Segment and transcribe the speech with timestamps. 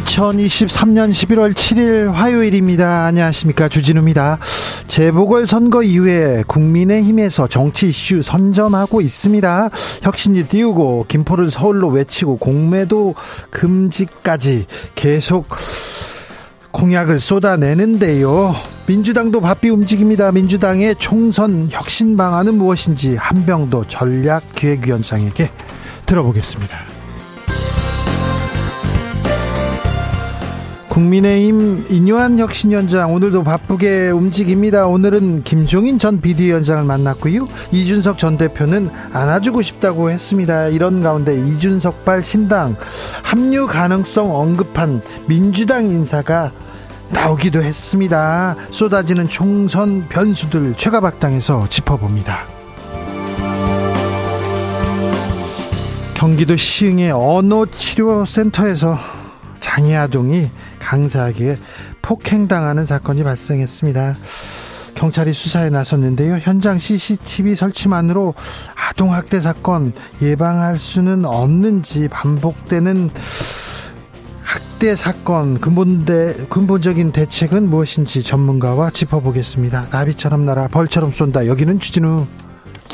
[0.00, 3.06] 2023년 11월 7일 화요일입니다.
[3.06, 3.68] 안녕하십니까.
[3.68, 4.38] 주진우입니다.
[4.86, 9.70] 재보궐선거 이후에 국민의힘에서 정치 이슈 선점하고 있습니다.
[10.02, 13.14] 혁신이 띄우고 김포를 서울로 외치고 공매도
[13.50, 15.46] 금지까지 계속
[16.70, 18.54] 공약을 쏟아내는데요.
[18.86, 20.32] 민주당도 바삐 움직입니다.
[20.32, 25.50] 민주당의 총선 혁신 방안은 무엇인지 한병도 전략기획위원장에게
[26.06, 26.97] 들어보겠습니다.
[30.98, 34.88] 국민의힘 인요한 혁신위원장 오늘도 바쁘게 움직입니다.
[34.88, 37.46] 오늘은 김종인 전 비대위원장을 만났고요.
[37.70, 40.66] 이준석 전 대표는 안아주고 싶다고 했습니다.
[40.66, 42.76] 이런 가운데 이준석발 신당
[43.22, 46.50] 합류 가능성 언급한 민주당 인사가
[47.10, 48.56] 나오기도 했습니다.
[48.70, 52.44] 쏟아지는 총선 변수들 최가박당에서 짚어봅니다.
[56.14, 58.98] 경기도 시흥의 언어치료센터에서
[59.60, 60.50] 장애 아동이
[60.88, 61.58] 강사에게
[62.00, 64.16] 폭행당하는 사건이 발생했습니다.
[64.94, 66.38] 경찰이 수사에 나섰는데요.
[66.38, 68.34] 현장 CCTV 설치만으로
[68.74, 69.92] 아동학대 사건
[70.22, 73.10] 예방할 수는 없는지 반복되는
[74.42, 79.88] 학대 사건 근본대, 근본적인 대책은 무엇인지 전문가와 짚어보겠습니다.
[79.90, 81.46] 나비처럼 날아 벌처럼 쏜다.
[81.46, 82.26] 여기는 주진우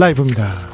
[0.01, 0.74] 라이브입니다.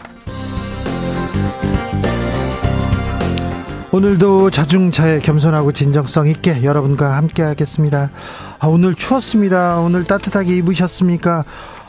[3.93, 8.13] 오늘도 자중차에 겸손하고 진정성 있게 여러분과 함께 하겠습니다.
[8.61, 9.81] 아, 오늘 추웠습니다.
[9.81, 11.45] 오늘 따뜻하게 입으셨습니까?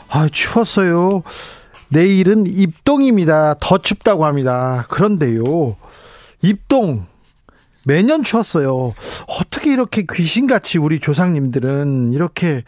[0.08, 1.22] 아, 추웠어요.
[1.90, 3.54] 내일은 입동입니다.
[3.60, 4.84] 더 춥다고 합니다.
[4.88, 5.76] 그런데요.
[6.42, 7.06] 입동
[7.84, 8.94] 매년 추웠어요.
[9.26, 12.62] 어떻게 이렇게 귀신같이 우리 조상님들은 이렇게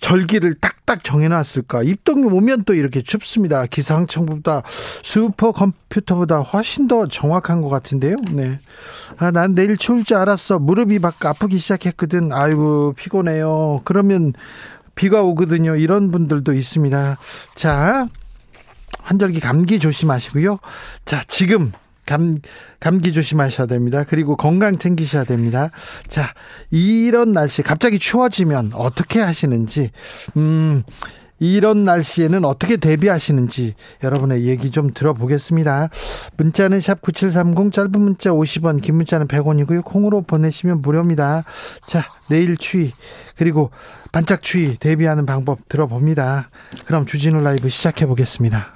[0.00, 1.82] 절기를 딱딱 정해놨을까?
[1.82, 3.66] 입동이 오면 또 이렇게 춥습니다.
[3.66, 4.62] 기상청보다
[5.02, 8.16] 슈퍼컴퓨터보다 훨씬 더 정확한 것 같은데요.
[8.32, 8.60] 네.
[9.18, 10.58] 아, 난 내일 추울 줄 알았어.
[10.58, 12.32] 무릎이 막 아프기 시작했거든.
[12.32, 13.82] 아이고, 피곤해요.
[13.84, 14.32] 그러면
[14.94, 15.76] 비가 오거든요.
[15.76, 17.18] 이런 분들도 있습니다.
[17.54, 18.08] 자,
[19.02, 20.58] 환절기 감기 조심하시고요.
[21.04, 21.72] 자, 지금
[22.06, 22.38] 감,
[22.80, 24.04] 감기 조심하셔야 됩니다.
[24.04, 25.70] 그리고 건강 챙기셔야 됩니다.
[26.06, 26.32] 자,
[26.70, 29.90] 이런 날씨, 갑자기 추워지면 어떻게 하시는지,
[30.36, 30.84] 음,
[31.38, 35.90] 이런 날씨에는 어떻게 대비하시는지 여러분의 얘기 좀 들어보겠습니다.
[36.36, 39.84] 문자는 샵 9730 짧은 문자 50원 긴 문자는 100원이고요.
[39.84, 41.44] 콩으로 보내시면 무료입니다.
[41.86, 42.92] 자 내일 추위
[43.36, 43.70] 그리고
[44.12, 46.48] 반짝 추위 대비하는 방법 들어봅니다.
[46.86, 48.75] 그럼 주진우 라이브 시작해 보겠습니다.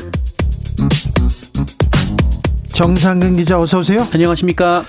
[2.73, 4.07] 정상근 기자 어서 오세요.
[4.13, 4.83] 안녕하십니까.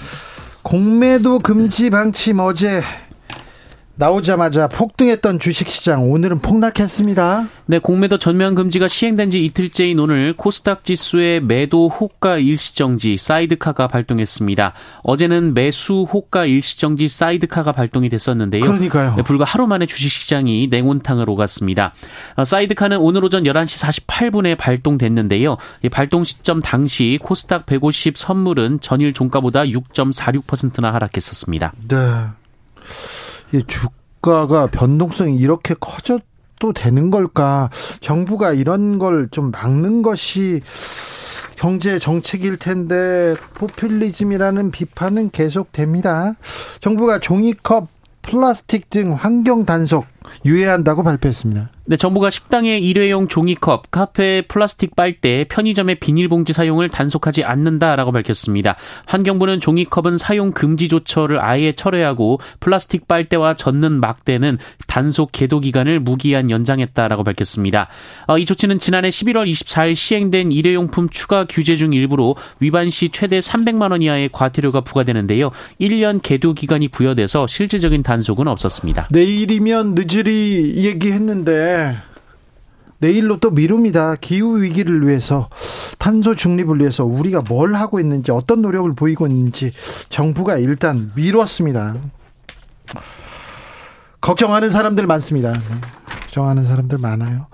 [0.62, 2.82] 공매도 금지 방침 어제
[3.94, 7.48] 나오자마자 폭등했던 주식시장 오늘은 폭락했습니다.
[7.66, 14.72] 네, 공매도 전면 금지가 시행된 지 이틀째인 오늘 코스닥 지수의 매도 호가 일시정지 사이드카가 발동했습니다.
[15.02, 18.62] 어제는 매수 호가 일시정지 사이드카가 발동이 됐었는데요.
[18.62, 19.14] 그러니까요.
[19.16, 21.92] 네, 불과 하루 만에 주식시장이 냉온탕을 오갔습니다.
[22.36, 25.58] 어, 사이드카는 오늘 오전 11시 48분에 발동됐는데요.
[25.90, 31.74] 발동 시점 당시 코스닥 150 선물은 전일 종가보다 6.46%나 하락했었습니다.
[31.88, 31.96] 네.
[33.52, 37.70] 이 주가가 변동성이 이렇게 커져도 되는 걸까?
[38.00, 40.62] 정부가 이런 걸 좀 막는 것이
[41.56, 46.34] 경제 정책일 텐데 포퓰리즘이라는 비판은 계속됩니다.
[46.80, 47.88] 정부가 종이컵,
[48.22, 50.06] 플라스틱 등 환경 단속
[50.44, 51.70] 유예한다고 발표했습니다.
[51.84, 58.76] 네, 정부가 식당의 일회용 종이컵, 카페 플라스틱 빨대, 편의점의 비닐봉지 사용을 단속하지 않는다라고 밝혔습니다.
[59.06, 66.52] 환경부는 종이컵은 사용 금지 조처를 아예 철회하고 플라스틱 빨대와 젖는 막대는 단속 계도 기간을 무기한
[66.52, 67.88] 연장했다라고 밝혔습니다.
[68.28, 73.40] 어, 이 조치는 지난해 11월 24일 시행된 일회용품 추가 규제 중 일부로 위반 시 최대
[73.40, 75.50] 300만 원 이하의 과태료가 부과되는데요.
[75.80, 79.08] 1년 계도 기간이 부여돼서 실질적인 단속은 없었습니다.
[79.10, 81.71] 내일이면 늦으리 얘기했는데
[82.98, 84.14] 내일로 또 미룹니다.
[84.16, 85.48] 기후 위기를 위해서
[85.98, 89.72] 탄소 중립을 위해서 우리가 뭘 하고 있는지 어떤 노력을 보이고 있는지
[90.08, 91.96] 정부가 일단 미뤘습니다.
[94.20, 95.52] 걱정하는 사람들 많습니다.
[96.22, 97.46] 걱정하는 사람들 많아요.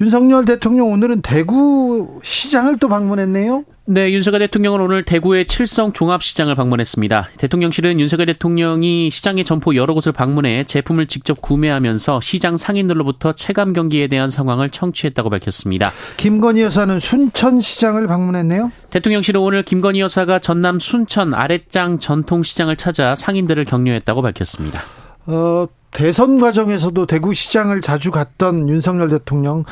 [0.00, 3.64] 윤석열 대통령 오늘은 대구 시장을 또 방문했네요.
[3.84, 7.30] 네, 윤석열 대통령은 오늘 대구의 칠성 종합시장을 방문했습니다.
[7.36, 14.06] 대통령실은 윤석열 대통령이 시장의 점포 여러 곳을 방문해 제품을 직접 구매하면서 시장 상인들로부터 체감 경기에
[14.06, 15.90] 대한 상황을 청취했다고 밝혔습니다.
[16.16, 18.70] 김건희 여사는 순천시장을 방문했네요.
[18.90, 24.80] 대통령실은 오늘 김건희 여사가 전남 순천 아랫장 전통시장을 찾아 상인들을 격려했다고 밝혔습니다.
[25.26, 29.64] 어, 대선 과정에서도 대구시장을 자주 갔던 윤석열 대통령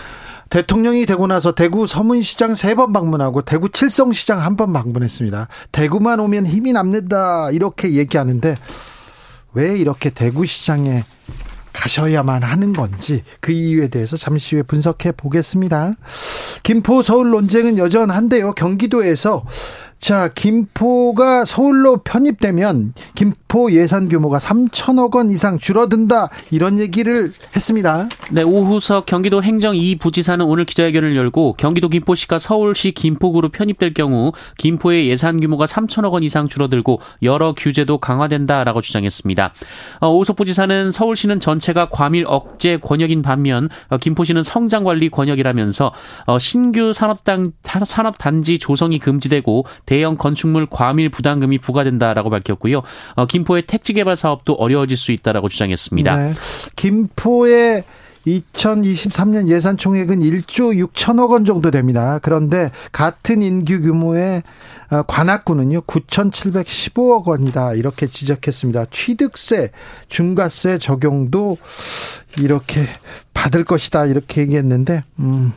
[0.51, 5.49] 대통령이 되고 나서 대구 서문시장 세 번 방문하고 대구 칠성시장 한 번 방문했습니다.
[5.73, 8.57] 대구만 오면 힘이 남는다 이렇게 얘기하는데
[9.53, 11.05] 왜 이렇게 대구시장에
[11.73, 15.93] 가셔야만 하는 건지 그 이유에 대해서 잠시 후에 분석해 보겠습니다.
[16.63, 18.55] 김포 서울 논쟁은 여전한데요.
[18.55, 19.45] 경기도에서
[20.01, 28.09] 자, 김포가 서울로 편입되면 김포 예산 규모가 3천억 원 이상 줄어든다 이런 얘기를 했습니다.
[28.31, 35.09] 네, 오후석 경기도 행정 2부지사는 오늘 기자회견을 열고 경기도 김포시가 서울시 김포구로 편입될 경우 김포의
[35.09, 39.53] 예산 규모가 3천억 원 이상 줄어들고 여러 규제도 강화된다라고 주장했습니다.
[40.01, 45.93] 어, 오후석 부지사는 서울시는 전체가 과밀 억제 권역인 반면 어, 김포시는 성장 관리 권역이라면서
[46.27, 52.83] 어, 신규 산업단 산업단지 조성이 금지되고 대형 건축물 과밀 부담금이 부과된다라고 밝혔고요.
[53.15, 56.17] 어, 김포의 택지 개발 사업도 어려워질 수 있다라고 주장했습니다.
[56.17, 56.33] 네.
[56.77, 57.85] 김포의
[58.27, 62.19] 2023년 예산 총액은 1조 6천억 원 정도 됩니다.
[62.23, 64.43] 그런데 같은 인구 규모의
[64.91, 68.87] 어, 관악구는요 9,715억 원이다 이렇게 지적했습니다.
[68.91, 69.71] 취득세,
[70.09, 71.57] 중과세 적용도
[72.39, 72.85] 이렇게
[73.35, 75.53] 받을 것이다 이렇게 얘기했는데 음,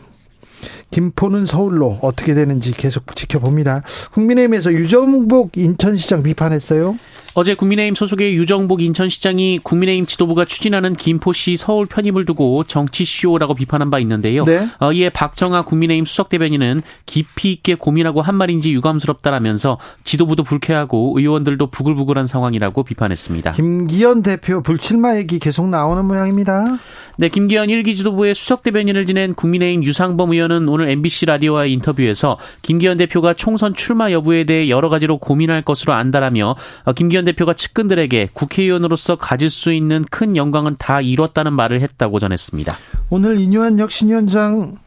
[0.92, 3.82] 김포는 서울로 어떻게 되는지 계속 지켜봅니다.
[4.12, 6.96] 국민의힘에서 유정복 인천시장 비판했어요.
[7.34, 14.00] 어제 국민의힘 소속의 유정복 인천시장이 국민의힘 지도부가 추진하는 김포시 서울 편입을 두고 정치쇼라고 비판한 바
[14.00, 14.44] 있는데요.
[14.44, 14.68] 네.
[14.80, 21.68] 어, 이에 박정아 국민의힘 수석 대변인은 깊이 있게 고민하고 한 말인지 유감스럽다라면서 지도부도 불쾌하고 의원들도
[21.68, 23.52] 부글부글한 상황이라고 비판했습니다.
[23.52, 26.78] 김기현 대표 불출마 얘기 계속 나오는 모양입니다.
[27.18, 32.98] 네, 김기현 1기 지도부의 수석 대변인을 지낸 국민의힘 유상범 의원은 오늘 MBC 라디오와의 인터뷰에서 김기현
[32.98, 39.16] 대표가 총선 출마 여부에 대해 여러 가지로 고민할 것으로 안다라며 어, 김기현 대표가 측근들에게 국회의원으로서
[39.16, 42.76] 가질 수 있는 큰 영광은 다 이뤘다는 말을 했다고 전했습니다.
[43.10, 44.78] 오늘 이뇨한 혁신위원장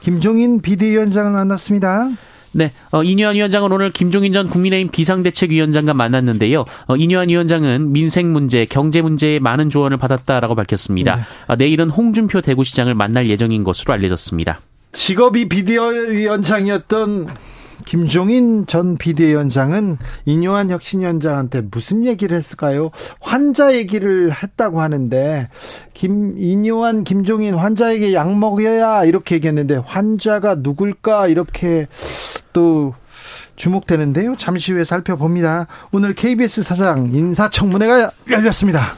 [0.00, 2.10] 김종인 비대위원장을 만났습니다.
[2.52, 6.64] 네, 어, 이뇨한 위원장은 오늘 김종인 전 국민의힘 비상대책위원장과 만났는데요.
[6.86, 11.16] 어, 이뇨한 위원장은 민생 문제, 경제 문제에 많은 조언을 받았다라고 밝혔습니다.
[11.16, 11.22] 네.
[11.46, 14.60] 어, 내일은 홍준표 대구시장을 만날 예정인 것으로 알려졌습니다.
[14.92, 17.28] 직업이 비대위원장이었던
[17.84, 22.90] 김종인 전 비대위원장은 이뇨한 혁신위원장한테 무슨 얘기를 했을까요?
[23.20, 25.48] 환자 얘기를 했다고 하는데
[25.94, 31.86] 김 이뇨한 김종인 환자에게 약 먹여야 이렇게 얘기했는데 환자가 누굴까 이렇게
[32.52, 32.94] 또
[33.56, 34.36] 주목되는데요.
[34.38, 35.66] 잠시 후에 살펴봅니다.
[35.92, 38.92] 오늘 KBS 사장 인사청문회가 열렸습니다.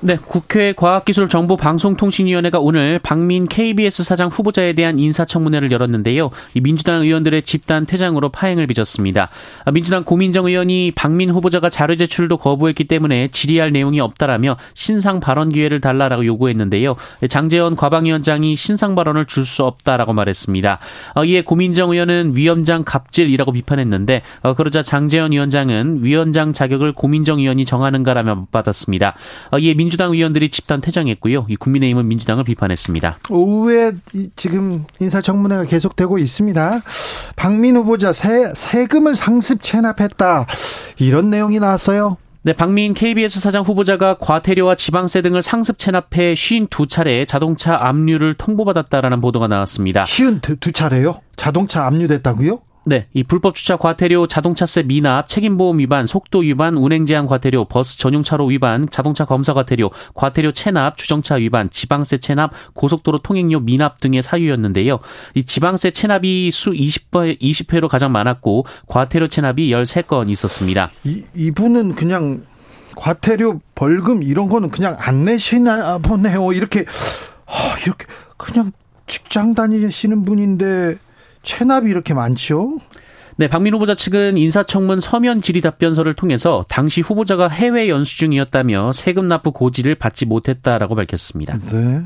[0.00, 6.30] 네, 국회 과학기술정보방송통신위원회가 오늘 박민 KBS 사장 후보자에 대한 인사청문회를 열었는데요.
[6.54, 9.28] 이 민주당 의원들의 집단 퇴장으로 파행을 빚었습니다.
[9.72, 15.80] 민주당 고민정 의원이 박민 후보자가 자료 제출도 거부했기 때문에 질의할 내용이 없다라며 신상 발언 기회를
[15.80, 16.94] 달라라고 요구했는데요.
[17.28, 20.78] 장재원 과방위원장이 신상 발언을 줄 수 없다라고 말했습니다.
[21.14, 27.64] 어, 이에 고민정 의원은 위원장 갑질이라고 비판했는데 어, 그러자 장재원 위원장은 위원장 자격을 고민정 의원이
[27.64, 29.14] 정하는가라며 받았습니다.
[29.50, 31.46] 어, 이에 민 민주당 의원들이 집단 퇴장했고요.
[31.48, 33.20] 이 국민의힘은 민주당을 비판했습니다.
[33.30, 33.92] 오후에
[34.36, 36.82] 지금 인사청문회가 계속되고 있습니다.
[37.36, 40.46] 박민 후보자 세, 세금을 상습 체납했다.
[40.98, 42.18] 이런 내용이 나왔어요.
[42.42, 49.46] 네, 박민 KBS 사장 후보자가 과태료와 지방세 등을 상습 체납해 52차례 자동차 압류를 통보받았다라는 보도가
[49.46, 50.04] 나왔습니다.
[50.04, 51.20] 52차례요?
[51.36, 52.60] 자동차 압류됐다고요?
[52.88, 57.98] 네, 이 불법 주차 과태료, 자동차세 미납, 책임보험 위반, 속도 위반, 운행 제한 과태료, 버스
[57.98, 64.00] 전용 차로 위반, 자동차 검사 과태료, 과태료 체납, 주정차 위반, 지방세 체납, 고속도로 통행료 미납
[64.00, 65.00] 등의 사유였는데요.
[65.34, 70.90] 이 지방세 체납이 수 20회, 20회로 가장 많았고 과태료 체납이 13건 있었습니다.
[71.04, 72.46] 이, 이분은 그냥
[72.96, 76.54] 과태료, 벌금 이런 거는 그냥 안 내시나 보네요.
[76.54, 76.86] 이렇게
[77.44, 78.06] 아, 이렇게
[78.38, 78.72] 그냥
[79.06, 80.96] 직장 다니시는 분인데
[81.48, 82.78] 체납이 이렇게 많죠?
[83.36, 89.28] 네, 박민 후보자 측은 인사청문 서면 질의 답변서를 통해서 당시 후보자가 해외 연수 중이었다며 세금
[89.28, 91.58] 납부 고지를 받지 못했다라고 밝혔습니다.
[91.70, 92.02] 네.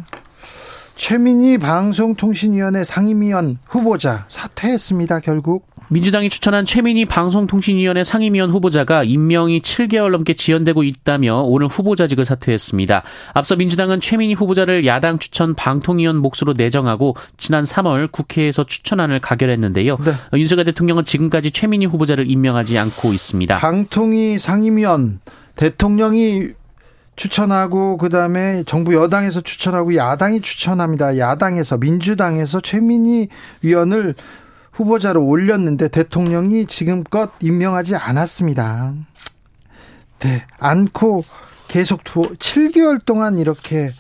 [0.95, 5.21] 최민희 방송통신위원회 상임위원 후보자 사퇴했습니다.
[5.21, 13.03] 결국 민주당이 추천한 최민희 방송통신위원회 상임위원 후보자가 임명이 7개월 넘게 지연되고 있다며 오늘 후보자직을 사퇴했습니다.
[13.35, 19.99] 앞서 민주당은 최민희 후보자를 야당 추천 방통위원 몫으로 내정하고 지난 3월 국회에서 추천안을 가결했는데요.
[19.99, 20.13] 네.
[20.39, 23.57] 윤석열 대통령은 지금까지 최민희 후보자를 임명하지 않고 있습니다.
[23.57, 25.21] 방통위 상임위원
[25.57, 26.49] 대통령이
[27.15, 31.19] 추천하고 그다음에 정부 여당에서 추천하고 야당이 추천합니다.
[31.19, 33.29] 야당에서 민주당에서 최민희
[33.61, 34.15] 위원을
[34.73, 38.95] 후보자로 올렸는데 대통령이 지금껏 임명하지 않았습니다.
[40.21, 41.25] 네, 않고
[41.69, 43.91] 계속 두 7개월 동안 이렇게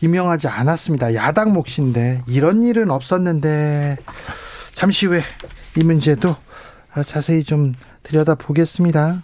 [0.00, 1.14] 임명하지 않았습니다.
[1.14, 3.96] 야당 몫인데 이런 일은 없었는데
[4.74, 5.22] 잠시 후에
[5.76, 6.36] 이 문제도
[7.04, 9.22] 자세히 좀 들여다 보겠습니다.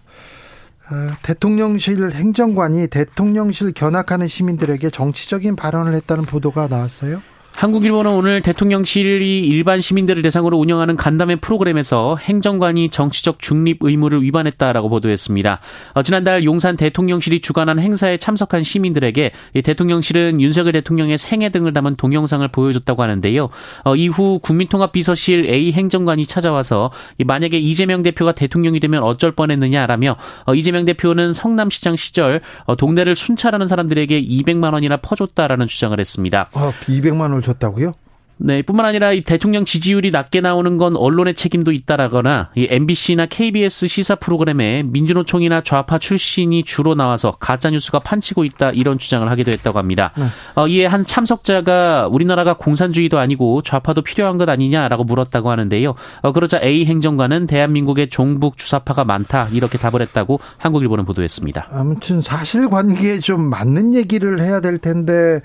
[0.91, 7.23] 어, 대통령실 행정관이 대통령실 견학하는 시민들에게 정치적인 발언을 했다는 보도가 나왔어요.
[7.57, 15.61] 한국일보는 오늘 대통령실이 일반 시민들을 대상으로 운영하는 간담회 프로그램에서 행정관이 정치적 중립 의무를 위반했다라고 보도했습니다.
[15.95, 19.31] 어, 지난달 용산 대통령실이 주관한 행사에 참석한 시민들에게
[19.63, 23.49] 대통령실은 윤석열 대통령의 생애 등을 담은 동영상을 보여줬다고 하는데요.
[23.85, 26.91] 어, 이후 국민통합비서실 A 행정관이 찾아와서
[27.25, 33.69] 만약에 이재명 대표가 대통령이 되면 어쩔 뻔했느냐라며 어, 이재명 대표는 성남시장 시절 어, 동네를 순찰하는
[33.69, 36.51] 사람들에게 200만 원이나 퍼줬다라는 주장을 했습니다.
[36.53, 37.95] 아, 200만 원을 줬다고요?
[38.37, 43.87] 네, 뿐만 아니라 이 대통령 지지율이 낮게 나오는 건 언론의 책임도 있다라거나 이 MBC나 KBS
[43.87, 49.79] 시사 프로그램에 민주노총이나 좌파 출신이 주로 나와서 가짜 뉴스가 판치고 있다 이런 주장을 하기도 했다고
[49.79, 50.13] 합니다.
[50.17, 50.25] 네.
[50.57, 55.95] 어, 이에 한 참석자가 우리나라가 공산주의도 아니고 좌파도 필요한 것 아니냐라고 물었다고 하는데요.
[56.23, 61.69] 어, 그러자 A 행정관은 대한민국의 종북 주사파가 많다 이렇게 답을 했다고 한국일보는 보도했습니다.
[61.71, 65.41] 아무튼 사실관계에 좀 맞는 얘기를 해야 될 텐데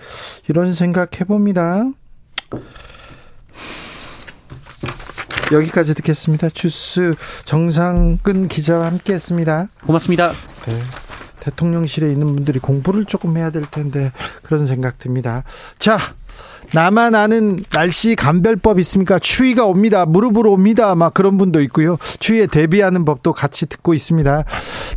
[0.48, 1.84] 이런 생각 해봅니다.
[5.52, 6.50] 여기까지 듣겠습니다.
[6.50, 7.14] 주스
[7.46, 9.68] 정상근 기자와 함께했습니다.
[9.84, 10.32] 고맙습니다.
[10.66, 11.09] 네.
[11.40, 14.12] 대통령실에 있는 분들이 공부를 조금 해야 될 텐데
[14.44, 15.44] 그런 생각 듭니다.
[15.80, 15.98] 자,
[16.74, 19.18] 나만 아는 날씨 감별법 있습니까?
[19.18, 20.06] 추위가 옵니다.
[20.06, 20.94] 무릎으로 옵니다.
[20.94, 21.98] 막 그런 분도 있고요.
[22.20, 24.44] 추위에 대비하는 법도 같이 듣고 있습니다.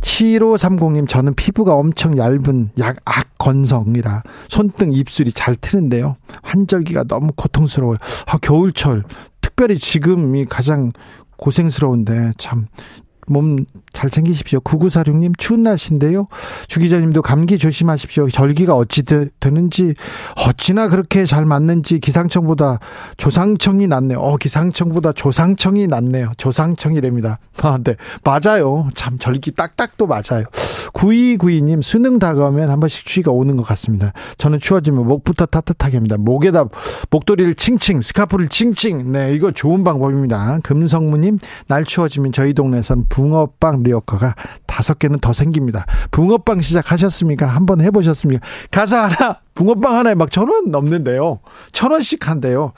[0.01, 6.17] 7530님, 저는 피부가 엄청 얇은 약 악건성이라 손등 입술이 잘 트는데요.
[6.43, 7.97] 환절기가 너무 고통스러워요.
[8.27, 9.03] 아, 겨울철,
[9.41, 10.91] 특별히 지금이 가장
[11.37, 12.67] 고생스러운데 참
[13.27, 14.59] 몸 잘 챙기십시오.
[14.61, 16.27] 9946님 추운 날씨인데요.
[16.67, 18.29] 주 기자님도 감기 조심하십시오.
[18.29, 19.93] 절기가 어찌 되, 는지
[20.35, 22.79] 어찌나 그렇게 잘 맞는지 기상청보다
[23.17, 24.19] 조상청이 낫네요.
[24.19, 26.31] 어, 기상청보다 조상청이 낫네요.
[26.37, 27.39] 조상청이랍니다.
[27.61, 27.95] 아, 네.
[28.23, 28.89] 맞아요.
[28.95, 30.45] 참 절기 딱딱도 맞아요.
[30.93, 34.13] 9292님 수능 다가오면 한 번씩 추위가 오는 것 같습니다.
[34.37, 36.17] 저는 추워지면 목부터 따뜻하게 합니다.
[36.17, 36.65] 목에다
[37.09, 39.11] 목도리를 칭칭, 스카프를 칭칭.
[39.11, 40.59] 네, 이거 좋은 방법입니다.
[40.63, 44.35] 금성무님 날 추워지면 저희 동네에서는 붕어빵 리어커가
[44.65, 45.85] 다섯 개는 더 생깁니다.
[46.11, 47.45] 붕어빵 시작하셨습니까?
[47.45, 48.45] 한번 해보셨습니까?
[48.71, 51.39] 가사 하나, 붕어빵 하나에 막 천 원 넘는데요.
[51.71, 52.73] 천 원씩 한대요.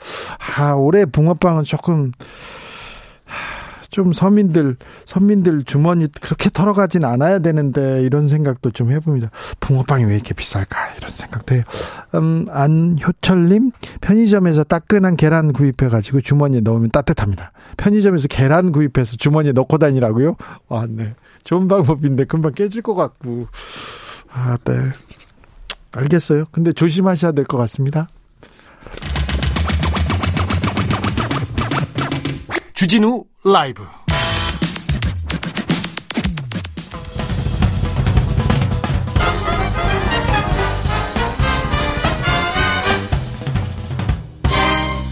[0.58, 2.12] 아, 올해 붕어빵은 조금,
[3.96, 4.76] 좀 서민들
[5.06, 9.30] 서민들 주머니 그렇게 털어가진 않아야 되는데 이런 생각도 좀 해봅니다.
[9.60, 11.62] 붕어빵이 왜 이렇게 비쌀까 이런 생각도 해요.
[12.14, 13.70] 음, 안효철님
[14.02, 17.52] 편의점에서 따끈한 계란 구입해가지고 주머니에 넣으면 따뜻합니다.
[17.78, 20.36] 편의점에서 계란 구입해서 주머니에 넣고 다니라고요?
[20.68, 21.14] 아, 네.
[21.44, 23.46] 좋은 방법인데 금방 깨질 것 같고.
[24.30, 24.74] 아, 네.
[25.92, 26.44] 알겠어요.
[26.52, 28.08] 근데 조심하셔야 될 것 같습니다.
[32.76, 33.82] 주진우 라이브.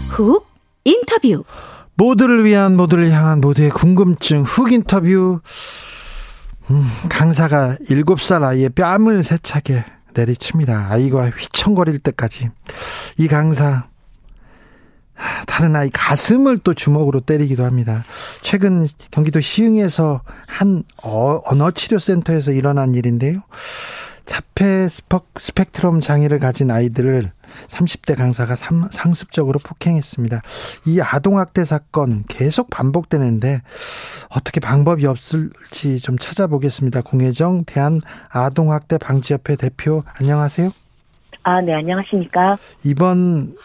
[0.09, 0.47] 훅
[0.83, 1.43] 인터뷰.
[1.95, 5.39] 모두를 위한 모두를 향한 모두의 궁금증 훅 인터뷰.
[6.69, 10.91] 음, 강사가 7살 아이의 뺨을 세차게 내리칩니다.
[10.91, 12.51] 아이가 휘청거릴 때까지.
[13.17, 13.87] 이 강사
[15.47, 18.03] 다른 아이 가슴을 또 주먹으로 때리기도 합니다.
[18.41, 23.41] 최근 경기도 시흥에서 한 어, 언어치료센터에서 일어난 일인데요.
[24.25, 24.87] 자폐
[25.39, 27.31] 스펙트럼 장애를 가진 아이들을
[27.67, 30.41] 30대 강사가 상습적으로 폭행했습니다.
[30.87, 33.61] 이 아동학대 사건 계속 반복되는데
[34.29, 37.01] 어떻게 방법이 없을지 좀 찾아보겠습니다.
[37.01, 40.71] 공혜정 대한 아동학대 방지협회 대표 안녕하세요.
[41.47, 42.57] 아, 네, 안녕하십니까.
[42.83, 43.55] 이번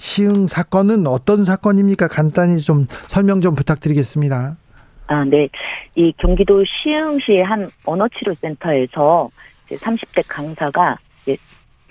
[0.00, 2.08] 시흥 사건은 어떤 사건입니까?
[2.08, 4.56] 간단히 좀 설명 좀 부탁드리겠습니다.
[5.08, 5.46] 아, 네.
[5.94, 9.28] 이 경기도 시흥시의 한 언어치료센터에서
[9.68, 10.96] 30대 강사가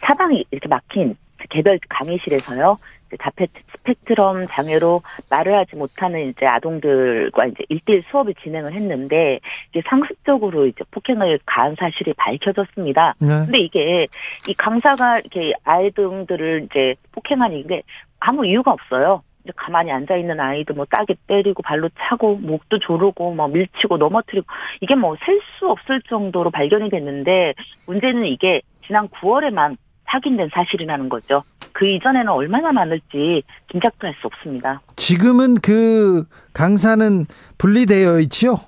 [0.01, 1.15] 사방이 이렇게 막힌
[1.51, 2.79] 개별 강의실에서요.
[3.17, 9.39] 자폐 스펙트럼 장애로 말을 하지 못하는 이제 아동들과 이제 일대일 수업을 진행을 했는데
[9.71, 13.15] 이제 상습적으로 이제 폭행을 가한 사실이 밝혀졌습니다.
[13.19, 13.27] 네.
[13.27, 14.07] 근데 이게
[14.47, 17.83] 이 강사가 이렇게 아이들을 이제 폭행한 이게
[18.19, 19.23] 아무 이유가 없어요.
[19.43, 24.45] 이제 가만히 앉아 있는 아이도 뭐 따게 때리고 발로 차고 목도 조르고 뭐 밀치고 넘어뜨리고
[24.81, 27.53] 이게 뭐 셀 수 없을 정도로 발견이 됐는데
[27.85, 31.43] 문제는 이게 지난 9월에만 확인된 사실이라는 거죠.
[31.73, 34.81] 그 이전에는 얼마나 많을지 짐작도 할 수 없습니다.
[34.95, 37.25] 지금은 그 강사는
[37.57, 38.59] 분리되어 있지요?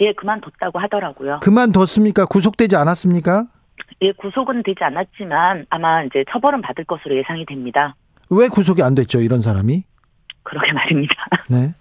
[0.00, 1.40] 예, 그만뒀다고 하더라고요.
[1.42, 2.24] 그만뒀습니까?
[2.26, 3.46] 구속되지 않았습니까?
[4.02, 7.96] 예, 구속은 되지 않았지만 아마 이제 처벌은 받을 것으로 예상이 됩니다.
[8.30, 9.82] 왜 구속이 안 됐죠, 이런 사람이?
[10.44, 11.14] 그러게 말입니다.
[11.48, 11.74] 네.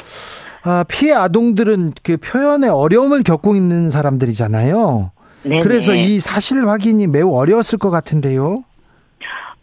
[0.63, 5.11] 아, 피해 아동들은 그 표현에 어려움을 겪고 있는 사람들이잖아요.
[5.43, 5.59] 네.
[5.59, 8.63] 그래서 이 사실 확인이 매우 어려웠을 것 같은데요.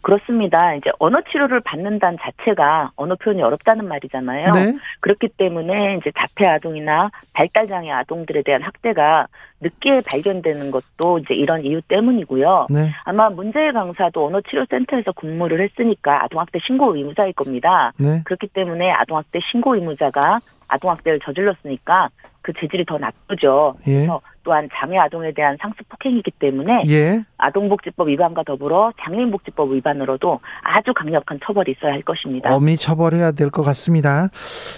[0.05, 0.75] 그렇습니다.
[0.75, 4.51] 이제 언어 치료를 받는다는 자체가 언어 표현이 어렵다는 말이잖아요.
[4.51, 4.73] 네.
[4.99, 9.25] 그렇기 때문에 이제 자폐 아동이나 발달 장애 아동들에 대한 학대가
[9.61, 12.67] 늦게 발견되는 것도 이제 이런 이유 때문이고요.
[12.69, 12.89] 네.
[13.03, 17.91] 아마 문제의 강사도 언어 치료 센터에서 근무를 했으니까 아동학대 신고 의무자일 겁니다.
[17.97, 18.21] 네.
[18.25, 22.09] 그렇기 때문에 아동학대 신고 의무자가 아동학대를 저질렀으니까
[22.45, 23.73] 그 재질이 더 나쁘죠.
[23.87, 24.07] 예.
[24.43, 27.23] 또한 장애 아동에 대한 상습 폭행이기 때문에 예.
[27.39, 32.55] 아동복지법 위반과 더불어 장애인복지법 위반으로도 아주 강력한 처벌이 있어야 할 것입니다.
[32.55, 34.27] 엄히 처벌해야 될 것 같습니다.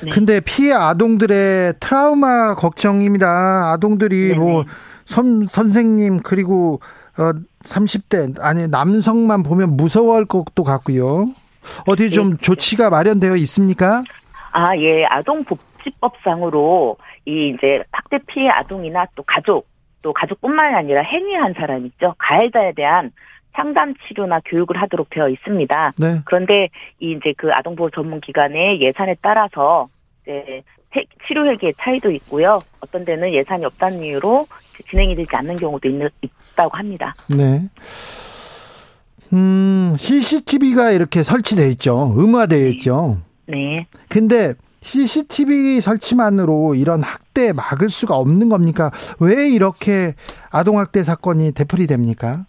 [0.05, 0.09] 네.
[0.11, 3.73] 근데 피해 아동들의 트라우마 걱정입니다.
[3.73, 4.39] 아동들이 네네.
[4.39, 4.63] 뭐
[5.03, 6.79] 선, 선생님 그리고
[7.19, 7.33] 어
[7.65, 11.27] 30대 아니 남성만 보면 무서워할 것도 같고요.
[11.87, 12.37] 어디 좀 네.
[12.39, 14.03] 조치가 마련되어 있습니까?
[14.53, 15.03] 아, 예.
[15.05, 16.95] 아동 복지법상으로
[17.27, 19.67] 이 이제 학대 피해 아동이나 또 가족
[20.01, 23.11] 또 가족뿐만 아니라 행위한 사람 있죠 가해자에 대한
[23.53, 25.93] 상담 치료나 교육을 하도록 되어 있습니다.
[25.97, 26.21] 네.
[26.25, 29.89] 그런데 이 이제 그 아동보호 전문 기관의 예산에 따라서
[30.21, 30.61] 이제
[31.27, 32.59] 치료 획기의 차이도 있고요.
[32.79, 34.45] 어떤 데는 예산이 없다는 이유로
[34.89, 37.13] 진행이 되지 않는 경우도 있, 있다고 합니다.
[37.35, 37.63] 네.
[39.33, 42.13] 음, CCTV가 이렇게 설치돼 있죠.
[42.15, 42.69] 의무화되어 네.
[42.69, 43.17] 있죠.
[43.47, 43.87] 네.
[44.07, 48.91] 근데 CCTV 설치만으로 이런 학대 막을 수가 없는 겁니까?
[49.19, 50.13] 왜 이렇게
[50.51, 52.45] 아동학대 사건이 되풀이 됩니까?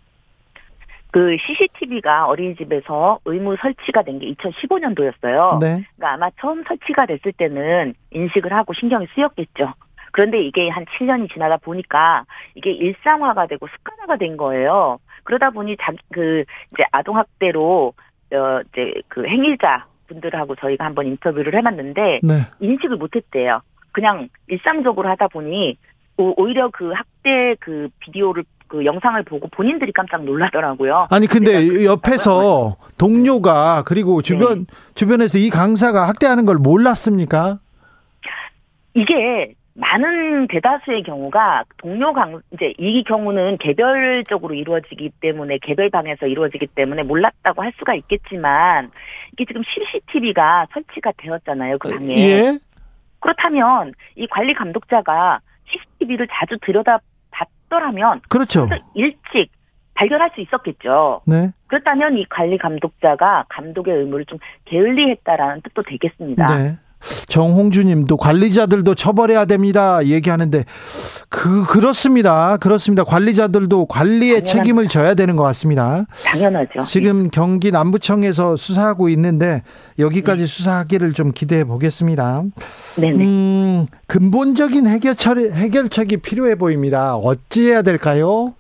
[1.10, 5.58] 그 CCTV가 어린이집에서 의무 설치가 된 게 2015년도였어요.
[5.58, 5.84] 네.
[5.96, 9.72] 그러니까 아마 처음 설치가 됐을 때는 인식을 하고 신경이 쓰였겠죠.
[10.12, 14.98] 그런데 이게 한 7년이 지나다 보니까 이게 일상화가 되고 습관화가 된 거예요.
[15.24, 17.92] 그러다 보니 자기 그 이제 아동 학대로
[18.32, 22.46] 어 이제 그 행위자 분들하고 저희가 한번 인터뷰를 해봤는데 네.
[22.60, 23.60] 인식을 못했대요.
[23.92, 25.76] 그냥 일상적으로 하다 보니
[26.16, 31.06] 오히려 그 학대 그 비디오를 그 영상을 보고 본인들이 깜짝 놀라더라고요.
[31.10, 34.64] 아니 근데 옆에서 동료가 그리고 주변 네.
[34.94, 37.60] 주변에서 이 강사가 학대하는 걸 몰랐습니까?
[38.94, 46.66] 이게 많은 대다수의 경우가 동료 강 이제 이 경우는 개별적으로 이루어지기 때문에 개별 방에서 이루어지기
[46.74, 48.90] 때문에 몰랐다고 할 수가 있겠지만
[49.32, 52.58] 이게 지금 CCTV가 설치가 되었잖아요 그 방에 예?
[53.20, 55.38] 그렇다면 이 관리 감독자가
[55.70, 56.98] CCTV를 자주 들여다
[57.30, 59.52] 봤더라면 그렇죠 일찍
[59.94, 61.22] 발견할 수 있었겠죠.
[61.26, 61.50] 네.
[61.66, 66.46] 그렇다면 이 관리 감독자가 감독의 의무를 좀 게을리했다라는 뜻도 되겠습니다.
[66.46, 66.78] 네.
[67.28, 70.04] 정홍주님도 관리자들도 처벌해야 됩니다.
[70.04, 70.64] 얘기하는데
[71.28, 72.56] 그 그렇습니다.
[72.56, 73.04] 그렇습니다.
[73.04, 74.52] 관리자들도 관리의 당연합니다.
[74.52, 76.04] 책임을 져야 되는 것 같습니다.
[76.24, 76.82] 당연하죠.
[76.84, 77.28] 지금 네.
[77.32, 79.62] 경기 남부청에서 수사하고 있는데
[79.98, 80.46] 여기까지 네.
[80.46, 82.42] 수사하기를 좀 기대해 보겠습니다.
[82.96, 83.10] 네.
[83.10, 87.16] 음, 근본적인 해결처 해결책이 필요해 보입니다.
[87.16, 88.54] 어찌해야 될까요?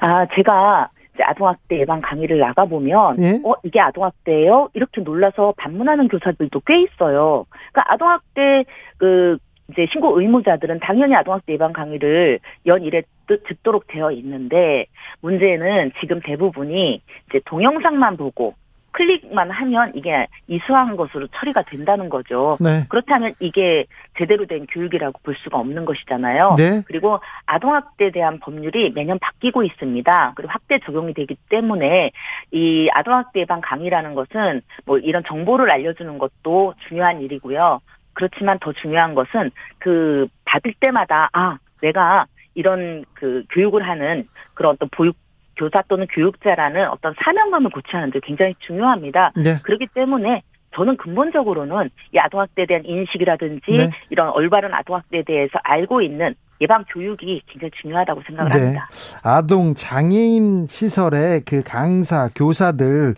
[0.00, 0.90] 아 제가
[1.22, 3.40] 아동학대 예방 강의를 나가보면, 예?
[3.44, 4.70] 어, 이게 아동학대예요?
[4.74, 7.46] 이렇게 놀라서 반문하는 교사들도 꽤 있어요.
[7.72, 8.64] 그러니까 아동학대,
[8.98, 9.38] 그,
[9.70, 14.86] 이제 신고 의무자들은 당연히 아동학대 예방 강의를 연일에 듣도록 되어 있는데,
[15.20, 18.54] 문제는 지금 대부분이 이제 동영상만 보고,
[18.92, 22.56] 클릭만 하면 이게 이수한 것으로 처리가 된다는 거죠.
[22.60, 22.84] 네.
[22.88, 26.54] 그렇다면 이게 제대로 된 교육이라고 볼 수가 없는 것이잖아요.
[26.56, 26.82] 네.
[26.86, 30.32] 그리고 아동학대에 대한 법률이 매년 바뀌고 있습니다.
[30.36, 32.10] 그리고 학대 적용이 되기 때문에
[32.50, 37.80] 이 아동학대 예방 강의라는 것은 뭐 이런 정보를 알려주는 것도 중요한 일이고요.
[38.14, 44.88] 그렇지만 더 중요한 것은 그 받을 때마다 아 내가 이런 그 교육을 하는 그런 어떤
[44.88, 45.16] 보육
[45.58, 49.32] 교사 또는 교육자라는 어떤 사명감을 고취하는 데 굉장히 중요합니다.
[49.36, 49.58] 네.
[49.62, 50.42] 그렇기 때문에
[50.74, 53.90] 저는 근본적으로는 이 아동학대에 대한 인식이라든지 네.
[54.10, 58.58] 이런 올바른 아동학대에 대해서 알고 있는 예방 교육이 굉장히 중요하다고 생각을 네.
[58.58, 58.88] 합니다.
[59.22, 63.14] 아동 장애인 시설의 그 강사, 교사들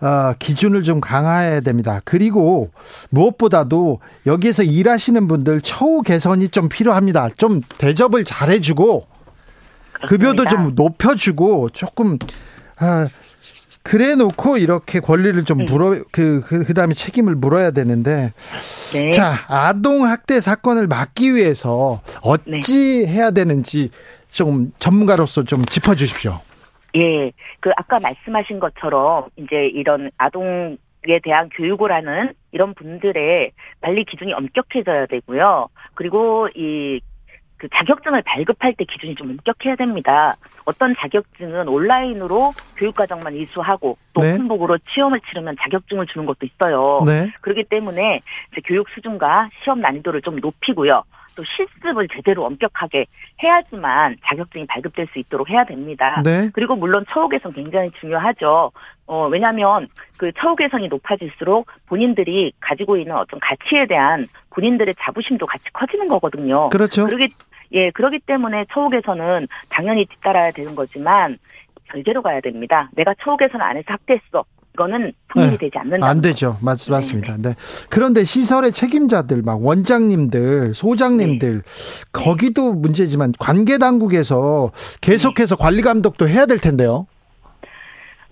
[0.00, 2.00] 어, 기준을 좀 강화해야 됩니다.
[2.04, 2.70] 그리고
[3.10, 7.30] 무엇보다도 여기에서 일하시는 분들 처우 개선이 좀 필요합니다.
[7.36, 9.11] 좀 대접을 잘해주고
[10.06, 10.44] 급여도.
[10.46, 12.18] 좀 높여주고 조금
[12.78, 13.08] 아,
[13.82, 15.64] 그래 놓고 이렇게 권리를 좀 음.
[15.66, 18.32] 물어 그, 그 그다음에 책임을 물어야 되는데
[18.92, 19.10] 네.
[19.10, 23.06] 자 아동 학대 사건을 막기 위해서 어찌 네.
[23.06, 23.90] 해야 되는지
[24.30, 26.38] 좀 전문가로서 좀 짚어주십시오.
[26.94, 30.76] 예, 그 아까 말씀하신 것처럼 이제 이런 아동
[31.08, 35.66] 에 대한 교육을 하는 이런 분들의 관리 기준이 엄격해져야 되고요.
[35.94, 37.00] 그리고 이
[37.62, 40.34] 그 자격증을 발급할 때 기준이 좀 엄격해야 됩니다.
[40.64, 44.32] 어떤 자격증은 온라인으로 교육과정만 이수하고 또 네.
[44.32, 47.04] 오픈북으로 시험을 치르면 자격증을 주는 것도 있어요.
[47.06, 48.20] 네, 그렇기 때문에
[48.64, 51.04] 교육 수준과 시험 난이도를 좀 높이고요.
[51.36, 53.06] 또 실습을 제대로 엄격하게
[53.42, 56.20] 해야지만 자격증이 발급될 수 있도록 해야 됩니다.
[56.24, 58.72] 네, 그리고 물론 처우 개선 굉장히 중요하죠.
[59.06, 59.86] 어, 왜냐하면
[60.18, 66.68] 그 처우 개선이 높아질수록 본인들이 가지고 있는 어떤 가치에 대한 본인들의 자부심도 같이 커지는 거거든요.
[66.70, 67.06] 그렇죠.
[67.06, 67.28] 그러기
[67.72, 71.38] 예 그러기 때문에 처우 개선은 당연히 뒤따라야 되는 거지만
[71.84, 72.90] 별개로 가야 됩니다.
[72.94, 74.44] 내가 처우 개선 안 해서 학대했어.
[74.74, 76.06] 이거는 성립이 네, 되지 않는다.
[76.06, 76.56] 안 되죠.
[76.62, 77.36] 맞, 맞습니다.
[77.36, 77.54] 네.
[77.90, 82.04] 그런데 시설의 책임자들, 막 원장님들, 소장님들, 네.
[82.10, 84.70] 거기도 문제지만 관계 당국에서
[85.02, 87.06] 계속해서 관리 감독도 해야 될 텐데요.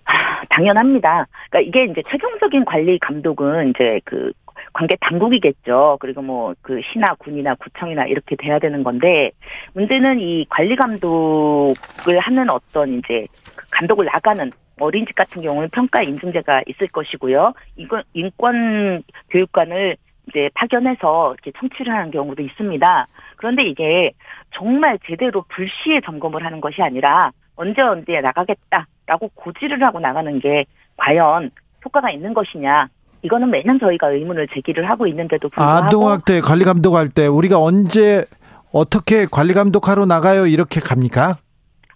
[0.06, 1.26] 아, 당연합니다.
[1.50, 4.32] 그러니까 이게 이제 최종적인 관리 감독은 이제 그
[4.72, 5.98] 관계 당국이겠죠.
[6.00, 9.32] 그리고 뭐 그 시나 군이나 구청이나 이렇게 돼야 되는 건데
[9.74, 16.62] 문제는 이 관리 감독을 하는 어떤 이제 그 감독을 나가는 어린이집 같은 경우는 평가 인증제가
[16.68, 17.52] 있을 것이고요.
[17.76, 19.96] 이건 인권 교육관을
[20.28, 23.06] 이제 파견해서 이렇게 청취를 하는 경우도 있습니다.
[23.36, 24.12] 그런데 이게
[24.52, 30.64] 정말 제대로 불시에 점검을 하는 것이 아니라 언제 언제 나가겠다라고 고지를 하고 나가는 게
[30.96, 31.50] 과연
[31.84, 32.88] 효과가 있는 것이냐.
[33.22, 38.24] 이거는 매년 저희가 의문을 제기를 하고 있는데도 불구하고 아동학대 관리 감독할 때 우리가 언제
[38.72, 40.46] 어떻게 관리 감독하러 나가요?
[40.46, 41.36] 이렇게 갑니까?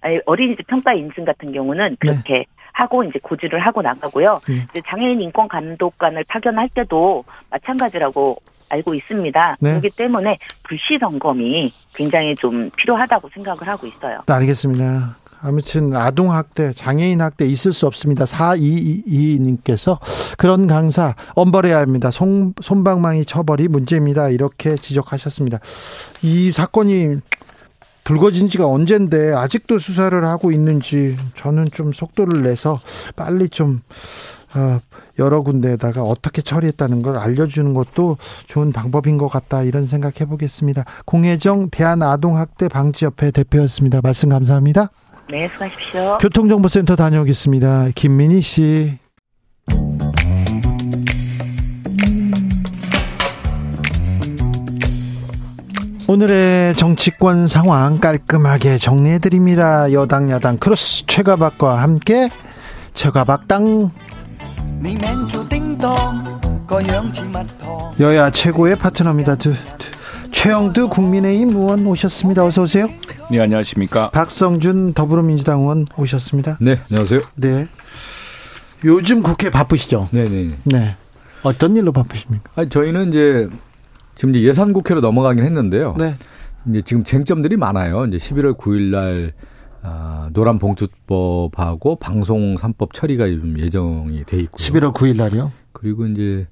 [0.01, 4.41] 아니, 어린이집 평가 인증 같은 경우는 그렇게 하고 이제 고지를 하고 나가고요.
[4.49, 4.67] 네.
[4.71, 8.37] 이제 장애인 인권 감독관을 파견할 때도 마찬가지라고
[8.69, 9.57] 알고 있습니다.
[9.61, 9.71] 네.
[9.71, 14.23] 그렇기 때문에 불시 점검이 굉장히 좀 필요하다고 생각을 하고 있어요.
[14.27, 15.17] 네, 알겠습니다.
[15.45, 18.25] 아무튼 아동학대, 장애인학대 있을 수 없습니다.
[18.25, 19.99] 4222님께서
[20.39, 22.11] 그런 강사 엄벌해야 합니다.
[22.11, 24.31] 손, 손방망이 처벌이 문제입니다.
[24.31, 25.61] 이렇게 지적하셨습니다.
[26.23, 27.19] 이 사건이
[28.05, 32.79] 불거진 지가 언젠데 아직도 수사를 하고 있는지 저는 좀 속도를 내서
[33.15, 33.83] 빨리 좀
[34.55, 34.81] 어,
[35.19, 40.85] 여러 군데에다가 어떻게 처리했다는 걸 알려주는 것도 좋은 방법인 것 같다 이런 생각 해 보겠습니다.
[41.05, 44.01] 공혜정 대한아동학대 방지협회 대표였습니다.
[44.03, 44.91] 말씀 감사합니다.
[45.31, 46.19] 네, 수고하십시오.
[46.19, 47.89] 교통정보센터 다녀오겠습니다.
[47.95, 48.99] 김민희 씨.
[56.07, 59.91] 오늘의 정치권 상황 깔끔하게 정리해드립니다.
[59.93, 62.29] 여당 야당 크로스 최가박과 함께
[62.93, 63.91] 최가박당
[68.01, 69.37] 여야 최고의 파트너입니다.
[69.37, 70.04] 두, 두,
[70.45, 72.45] 최영두 국민의힘 의원 오셨습니다.
[72.45, 72.87] 어서 오세요.
[73.31, 74.11] 네, 안녕하십니까.
[74.11, 76.59] 박성준 더불어민주당 의원 오셨습니다.
[76.61, 77.23] 네, 안녕하세요.
[77.37, 77.67] 네.
[78.85, 80.11] 요즘 국회 바쁘시죠?
[80.13, 80.51] 네 네.
[80.65, 80.97] 네.
[81.45, 82.51] 어떤 일로 바쁘십니까?
[82.57, 83.49] 아니, 저희는 이제
[84.17, 85.95] 지금 이제 예산 국회로 넘어가긴 했는데요.
[85.99, 86.13] 네.
[86.69, 88.05] 이제 지금 쟁점들이 많아요.
[88.05, 89.33] 이제 11월 9일 날
[89.81, 94.59] 아, 노란 봉투법하고 방송 3법 처리가 좀 예정이 돼 있고요.
[94.59, 95.53] 11월 9일 날이요?
[95.73, 96.47] 그리고 이제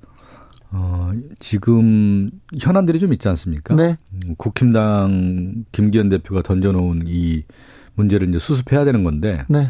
[0.74, 3.74] 어, 지금 현안들이 좀 있지 않습니까?
[3.74, 3.96] 네.
[4.12, 7.44] 음, 국힘당 김기현 대표가 던져놓은 이
[7.94, 9.68] 문제를 이제 수습해야 되는 건데 네.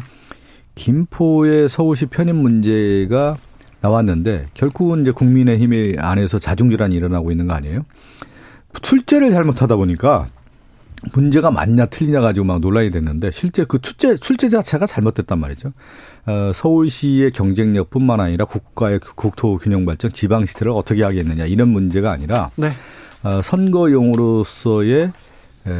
[0.75, 3.37] 김포의 서울시 편입 문제가
[3.81, 7.85] 나왔는데 결국은 이제 국민의힘의 안에서 자중질환이 일어나고 있는 거 아니에요?
[8.81, 10.29] 출제를 잘못하다 보니까
[11.11, 15.73] 문제가 맞냐 틀리냐 가지고 막 논란이 됐는데 실제 그 출제 출제 자체가 잘못됐단 말이죠.
[16.25, 22.49] 어, 서울시의 경쟁력뿐만 아니라 국가의 국토 균형 발전, 지방 시대를 어떻게 하겠느냐 이런 문제가 아니라
[22.55, 22.69] 네.
[23.23, 25.11] 어, 선거용으로서의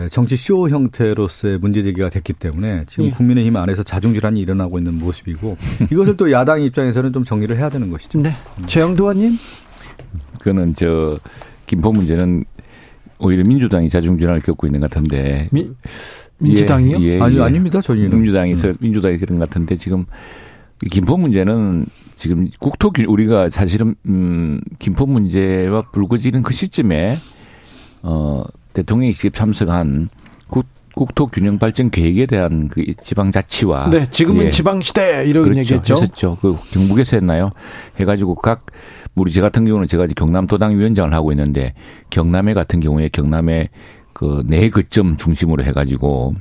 [0.09, 3.11] 정치 쇼 형태로서의 문제 제기가 됐기 때문에 지금 예.
[3.11, 5.57] 국민의힘 안에서 자중질환이 일어나고 있는 모습이고
[5.91, 8.21] 이것을 또 야당 입장에서는 좀 정리를 해야 되는 것이죠.
[8.21, 8.33] 네.
[8.67, 9.37] 최영도 의원님.
[10.39, 11.19] 그거는 저
[11.65, 12.45] 김포 문제는
[13.19, 15.47] 오히려 민주당이 자중질환을 겪고 있는 것 같은데.
[15.51, 15.69] 미,
[16.43, 16.99] 민주당이요?
[17.01, 17.41] 예, 예, 아니, 예.
[17.41, 17.81] 아닙니다.
[17.81, 18.09] 저희는.
[18.09, 18.75] 민주당에서, 음.
[18.79, 20.05] 민주당이 그런 것 같은데 지금
[20.91, 27.17] 김포 문제는 지금 국토 우리가 사실은 음 김포 문제와 불거지는 그 시점에
[28.01, 30.09] 어 대통령이 직접 참석한
[30.47, 34.51] 국, 국토 균형 발전 계획에 대한 그 지방 자치와 네 지금은 예.
[34.51, 35.59] 지방 시대 이런 그렇죠.
[35.59, 35.93] 얘기했죠.
[35.95, 36.37] 했었죠.
[36.41, 37.51] 그 경북에서 했나요?
[37.99, 38.65] 해가지고 각
[39.15, 41.73] 우리 제 같은 경우는 제가 경남도당 위원장을 하고 있는데
[42.09, 43.69] 경남에 같은 경우에 경남에
[44.13, 46.35] 그 네 거점 중심으로 해가지고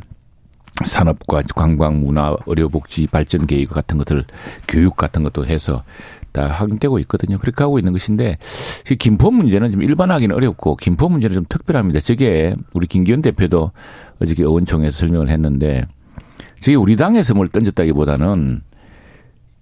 [0.84, 4.24] 산업과 관광, 문화, 의료복지 발전 계획 같은 것들
[4.68, 5.84] 교육 같은 것도 해서
[6.32, 7.36] 다 확인되고 있거든요.
[7.38, 8.38] 그렇게 하고 있는 것인데
[8.98, 12.00] 김포 문제는 좀 일반화하기는 어렵고 김포 문제는 좀 특별합니다.
[12.00, 13.70] 저게 우리 김기현 대표도
[14.20, 15.84] 어저께 의원총회에서 설명을 했는데
[16.58, 18.60] 저게 우리 당에서 뭘 던졌다기보다는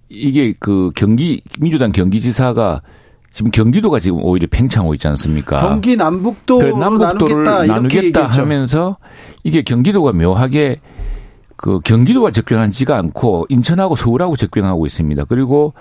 [0.09, 2.83] 이게 그 경기 민주당 경기지사가
[3.31, 5.61] 지금 경기도가 지금 오히려 팽창하고 있지 않습니까?
[5.61, 8.97] 경기 남북도 남북도를 나누겠다, 나누겠다 하면서
[9.45, 10.81] 이게 경기도가 묘하게
[11.57, 15.25] 그 경기도가 접경하지가 않고 인천하고 서울하고 접경하고 있습니다.
[15.25, 15.75] 그리고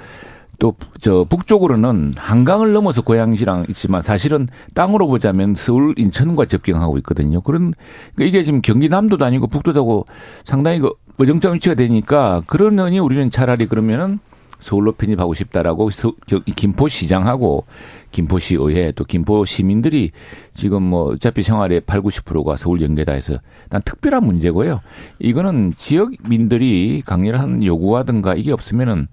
[0.59, 7.39] 또 저 북쪽으로는 한강을 넘어서 고양시랑 있지만 사실은 땅으로 보자면 서울 인천과 접경하고 있거든요.
[7.41, 7.73] 그런
[8.15, 10.05] 그러니까 이게 지금 경기남도도 아니고 북도도
[10.43, 14.19] 상당히 그 어정쩡 위치가 되니까 그러느니 우리는 차라리 그러면은
[14.59, 15.89] 서울로 편입하고 싶다라고
[16.55, 17.65] 김포시장하고
[18.11, 20.11] 김포시의회 또 김포 시민들이
[20.53, 23.37] 지금 뭐 어차피 생활의 8, 90%가 서울 연계다 해서
[23.69, 24.79] 난 특별한 문제고요.
[25.19, 29.07] 이거는 지역민들이 강렬한 요구하든가 이게 없으면은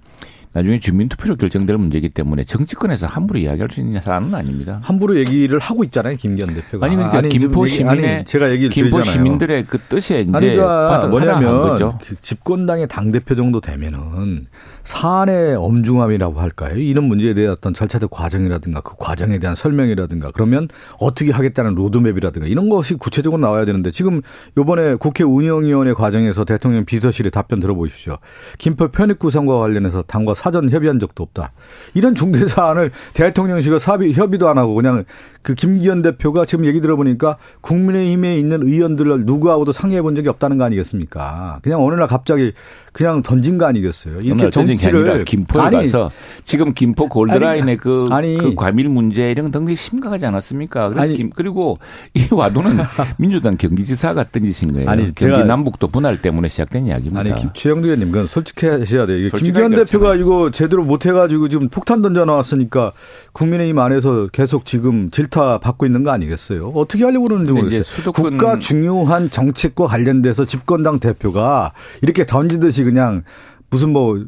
[0.57, 4.81] 나중에 주민투표로 결정될 문제이기 때문에 정치권에서 함부로 이야기할 수 있는 사안은 아닙니다.
[4.83, 6.87] 함부로 얘기를 하고 있잖아요, 김기현 대표가.
[6.87, 9.13] 아니 그러니까 아니, 김포 시민의 제가 얘기를 김포 드리잖아요.
[9.13, 11.99] 시민들의 그 뜻에 이제 그러니까 뭐냐면.
[11.99, 14.47] 그 집권당의 당 대표 정도 되면은
[14.85, 16.79] 사안의 엄중함이라고 할까요?
[16.79, 22.71] 이런 문제에 대한 어떤 절차적 과정이라든가 그 과정에 대한 설명이라든가 그러면 어떻게 하겠다는 로드맵이라든가 이런
[22.71, 24.23] 것이 구체적으로 나와야 되는데 지금
[24.57, 28.17] 요번에 국회 운영위원회 과정에서 대통령 비서실에 답변 들어보십시오.
[28.59, 31.51] 김포 편입 구성과 관련해서 당과 사전 협의한 적도 없다.
[31.95, 33.79] 이런 중대 사안을 대통령실과
[34.13, 35.05] 협의도 안 하고 그냥
[35.47, 40.65] 그 김기현 대표가 지금 얘기 들어보니까 국민의힘에 있는 의원들을 누구하고도 상의해 본 적이 없다는 거
[40.65, 41.61] 아니겠습니까?
[41.63, 42.53] 그냥 어느 날 갑자기
[42.91, 44.19] 그냥 던진 거 아니겠어요?
[44.23, 46.11] 이렇게 정치를 김포에 아니, 가서
[46.43, 50.89] 지금 김포 골드라인의 그, 아니, 그 과밀 문제 이런 등등이 심각하지 않았습니까?
[50.89, 51.79] 그래서 아니, 김, 그리고
[52.15, 52.79] 이 와도는
[53.19, 54.91] 민주당 경기지사가 던지신 거예요.
[54.91, 57.21] 아니, 경기 남북도 분할 때문에 시작된 이야기입니다.
[57.21, 59.29] 아니, 최영두 의원님, 그건 솔직하셔야 돼요.
[59.29, 62.95] 김기현 대표가 이거 제대로 못 해가지고 지금 폭탄 던져 나왔으니까
[63.33, 66.69] 국민의힘 안에서 계속 지금 질타 받고 있는 거 아니겠어요?
[66.75, 68.13] 어떻게 하려고 그러는지 모르겠어요.
[68.13, 71.73] 국가 중요한 정책과 관련돼서 집권당 대표가
[72.03, 73.23] 이렇게 던지듯이 그냥
[73.71, 74.25] 무슨 뭐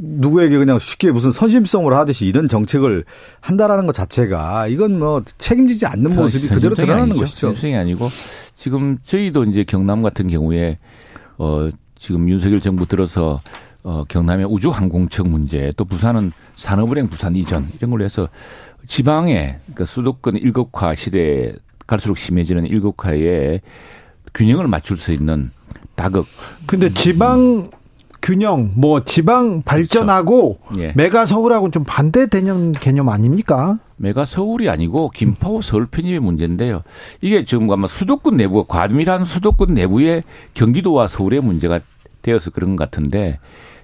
[0.00, 3.04] 누구에게 그냥 쉽게 무슨 선심성으로 하듯이 이런 정책을
[3.40, 7.20] 한다라는 것 자체가 이건 뭐 책임지지 않는 모습이 그대로 드러나는 아니죠.
[7.20, 7.46] 것이죠.
[7.48, 8.08] 선심성이 아니고
[8.54, 10.78] 지금 저희도 이제 경남 같은 경우에
[11.36, 11.68] 어
[11.98, 13.40] 지금 윤석열 정부 들어서
[13.82, 18.28] 어 경남의 우주 항공청 문제 또 부산은 산업은행 부산 이전 이런 걸로 해서
[18.88, 21.52] 지방에 그러니까 수도권 일극화 시대에
[21.86, 23.60] 갈수록 심해지는 일극화에
[24.34, 25.50] 균형을 맞출 수 있는
[25.94, 26.26] 다극.
[26.66, 27.70] 근데 지방
[28.20, 30.82] 균형, 뭐 지방 발전하고 그렇죠.
[30.82, 30.92] 예.
[30.96, 33.78] 메가 서울하고는 좀 반대 개념 개념 아닙니까?
[33.96, 36.82] 메가 서울이 아니고 김포 서울 편입의 문제인데요.
[37.20, 40.24] 이게 지금 아마 수도권 내부 과밀한 수도권 내부의
[40.54, 41.80] 경기도와 서울의 문제가
[42.22, 43.38] 되어서 그런 것 같은데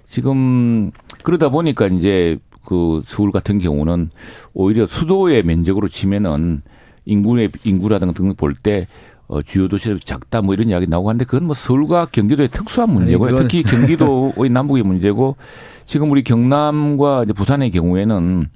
[0.05, 0.90] 지금
[1.23, 4.11] 그러다 보니까 이제 그 서울 같은 경우는
[4.53, 6.62] 오히려 수도의 면적으로 치면은
[7.05, 8.87] 인구의 인구라든가 등을 볼때
[9.27, 13.29] 어, 주요 도시들 작다 뭐 이런 이야기 나오고 하는데 그건 뭐 서울과 경기도의 특수한 문제고요.
[13.31, 15.37] 아니, 특히 경기도의 남북의 문제고
[15.85, 18.46] 지금 우리 경남과 이제 부산의 경우에는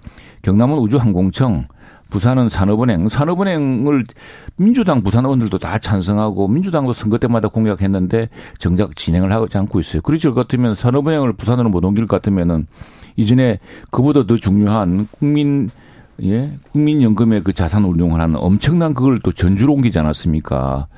[0.42, 1.64] 경남은 우주항공청
[2.10, 4.06] 부산은 산업은행, 산업은행을
[4.56, 10.00] 민주당 부산 의원들도 다 찬성하고 민주당도 선거 때마다 공약했는데 정작 진행을 하지 않고 있어요.
[10.02, 10.34] 그렇죠.
[10.34, 12.66] 같으면 산업은행을 부산으로 못 옮길 것 같으면은
[13.18, 13.58] 이전에
[13.90, 15.70] 그보다 더 중요한 국민
[16.22, 20.88] 예, 국민연금의 그 자산 운용을 하는 엄청난 그걸 또 전주로 옮기지 않았습니까?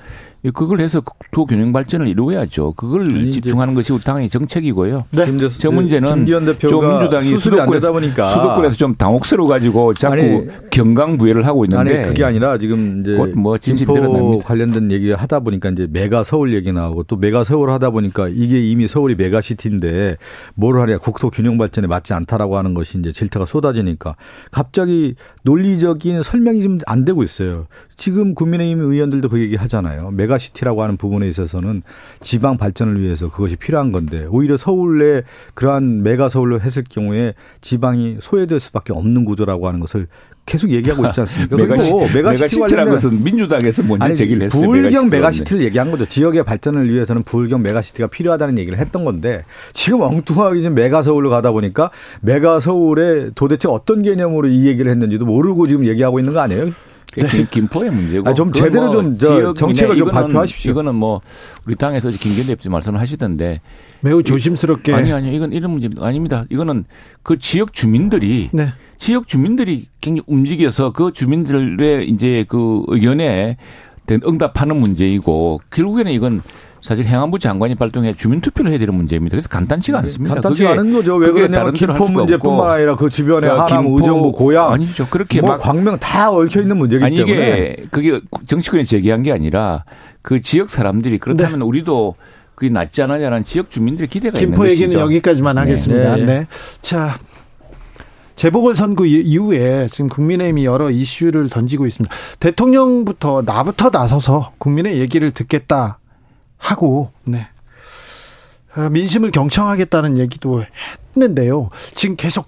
[0.53, 2.73] 그걸 해서 국토 균형 발전을 이루어야죠.
[2.73, 5.05] 그걸 아니, 집중하는 것이 우리 당의 정책이고요.
[5.11, 5.27] 네.
[5.59, 6.27] 저 문제는
[6.59, 12.25] 좀 민주당이 수도권에서, 보니까 수도권에서 좀 당혹스러워 가지고 자꾸 아니, 견강부회를 하고 있는데 아니 그게
[12.25, 17.17] 아니라 지금 이제 뭐 진보 관련된 얘기 하다 보니까 이제 메가 서울 얘기 나오고 또
[17.17, 20.17] 메가 서울 하다 보니까 이게 이미 서울이 메가 시티인데
[20.55, 24.17] 뭘 하냐 국토 균형 발전에 맞지 않다라고 하는 것이 이제 질타가 쏟아지니까
[24.51, 27.67] 갑자기 논리적인 설명이 좀 안 되고 있어요.
[28.01, 30.11] 지금 국민의힘 의원들도 그 얘기 하잖아요.
[30.13, 31.83] 메가시티라고 하는 부분에 있어서는
[32.21, 38.59] 지방 발전을 위해서 그것이 필요한 건데 오히려 서울에 그러한 메가 서울로 했을 경우에 지방이 소외될
[38.59, 40.07] 수밖에 없는 구조라고 하는 것을
[40.47, 41.57] 계속 얘기하고 있지 않습니까?
[41.59, 44.63] 메가시, 그리고 메가시티라는 것은 민주당에서 먼저 아니, 제기를 했어요.
[44.63, 46.07] 부울경 메가시티 를 얘기한 거죠.
[46.07, 51.53] 지역의 발전을 위해서는 부울경 메가시티가 필요하다는 얘기를 했던 건데 지금 엉뚱하게 지금 메가 서울로 가다
[51.53, 51.91] 보니까
[52.23, 56.71] 메가 서울에 도대체 어떤 개념으로 이 얘기를 했는지도 모르고 지금 얘기하고 있는 거 아니에요?
[57.17, 57.47] 네.
[57.51, 58.29] 김포의 문제고.
[58.29, 60.73] 아, 좀 제대로 뭐 좀 정책을 좀 발표하십시오.
[60.73, 61.21] 이거는 뭐
[61.67, 63.61] 우리 당에서 김경대 씨 말씀을 하시던데
[64.01, 66.45] 매우 조심스럽게 아니 아니 이건 이런 문제 아닙니다.
[66.51, 66.85] 이거는
[67.23, 68.69] 그 지역 주민들이 네.
[68.99, 73.57] 지역 주민들이 굉장히 움직여서 그 주민들의 이제 그 의견에
[74.27, 76.43] 응답하는 문제이고 결국에는 이건
[76.83, 79.35] 사실 행안부 장관이 발동해 주민투표를 해야 되는 문제입니다.
[79.35, 80.35] 그래서 간단치가 네, 않습니다.
[80.35, 81.17] 간단치 않은 거죠.
[81.17, 85.07] 왜 그러냐면 김포 문제뿐만 아니라 그 주변에 그러니까 하남, 김포, 의정부, 고양 아니죠.
[85.09, 89.33] 그렇게 뭐 막 광명 다 얽혀 있는 문제기 아니, 때문에 이게 그게 정치권이 제기한 게
[89.33, 89.85] 아니라
[90.23, 91.65] 그 지역 사람들이 그렇다면 네.
[91.65, 92.15] 우리도
[92.55, 94.75] 그게 낫지 않느냐는 지역 주민들의 기대가 있는 것이죠.
[94.77, 95.61] 김포 얘기는 여기까지만 네.
[95.61, 96.17] 하겠습니다.
[96.17, 96.25] 네.
[96.25, 96.47] 네.
[96.83, 97.19] 자,
[98.37, 102.15] 재보궐선거 이후에 지금 국민의힘이 여러 이슈를 던지고 있습니다.
[102.39, 105.99] 대통령부터 나부터 나서서 국민의 얘기를 듣겠다
[106.61, 107.49] 하고 네.
[108.77, 110.65] 아, 민심을 경청하겠다는 얘기도
[111.17, 111.71] 했는데요.
[111.97, 112.47] 지금 계속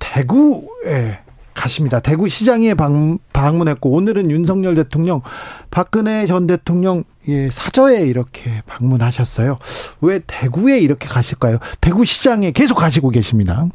[0.00, 1.20] 대구에
[1.54, 2.00] 가십니다.
[2.00, 5.20] 대구 시장에 방문했고 오늘은 윤석열 대통령,
[5.70, 7.04] 박근혜 전 대통령
[7.52, 9.58] 사저에 이렇게 방문하셨어요.
[10.00, 11.58] 왜 대구에 이렇게 가실까요?
[11.80, 13.66] 대구 시장에 계속 가시고 계십니다.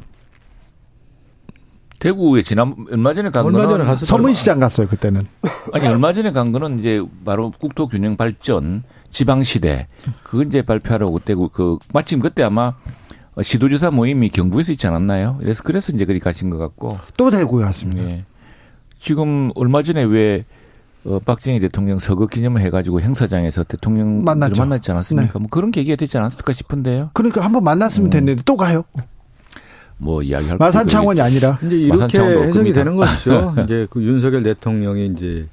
[1.98, 5.22] 대구에 지난 얼마 전에 간 얼마 거는 전에 서문시장 갔어요 그때는.
[5.72, 9.86] 아니 얼마 전에 간 거는 이제 바로 국토균형 발전 지방시대
[10.22, 12.74] 그건 이제 발표하러 그때 그 마침 그때 아마
[13.40, 15.36] 시도지사 모임이 경북에서 있지 않았나요?
[15.38, 18.02] 그래서 그래서 이제 그리 가신 것 같고 또 대구에 갔습니다.
[18.02, 18.24] 네.
[18.98, 20.44] 지금 얼마 전에 왜
[21.04, 24.60] 어, 박정희 대통령 서거 기념을 해가지고 행사장에서 대통령 만났죠.
[24.60, 25.32] 만났지 않았습니까?
[25.34, 25.38] 네.
[25.38, 27.10] 뭐 그런 계기가 되지 않았을까 싶은데요.
[27.12, 28.10] 그러니까 한번 만났으면 음.
[28.10, 28.84] 됐는데 또 가요.
[29.98, 33.54] 뭐 이야기할 마산 창원이 아니라 이제 이렇게 해석이 되는 것이죠.
[33.64, 35.46] 이제 그 윤석열 대통령이 이제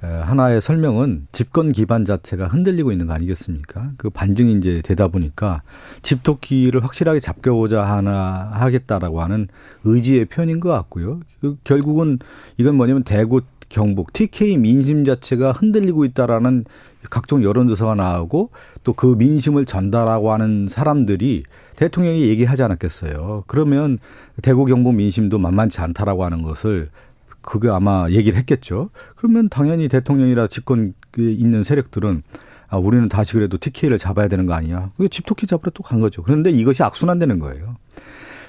[0.00, 3.92] 하나의 설명은 집권 기반 자체가 흔들리고 있는 거 아니겠습니까?
[3.96, 5.62] 그 반증이 이제 되다 보니까
[6.02, 9.48] 집토끼를 확실하게 잡혀보자 하나 하겠다라고 하는
[9.84, 11.20] 의지의 표현인 것 같고요.
[11.40, 12.18] 그 결국은
[12.58, 16.64] 이건 뭐냐면 대구 경북 TK 민심 자체가 흔들리고 있다라는
[17.10, 18.50] 각종 여론조사가 나오고
[18.84, 21.44] 또 그 민심을 전달하고 하는 사람들이
[21.76, 23.44] 대통령이 얘기하지 않았겠어요.
[23.46, 23.98] 그러면
[24.42, 26.88] 대구 경북 민심도 만만치 않다라고 하는 것을
[27.48, 28.90] 그게 아마 얘기를 했겠죠.
[29.16, 32.22] 그러면 당연히 대통령이라 집권에 있는 세력들은
[32.68, 34.90] 아, 우리는 다시 그래도 TK를 잡아야 되는 거 아니냐.
[34.98, 36.22] 그게 집토끼 잡으러 또 간 거죠.
[36.22, 37.76] 그런데 이것이 악순환되는 거예요.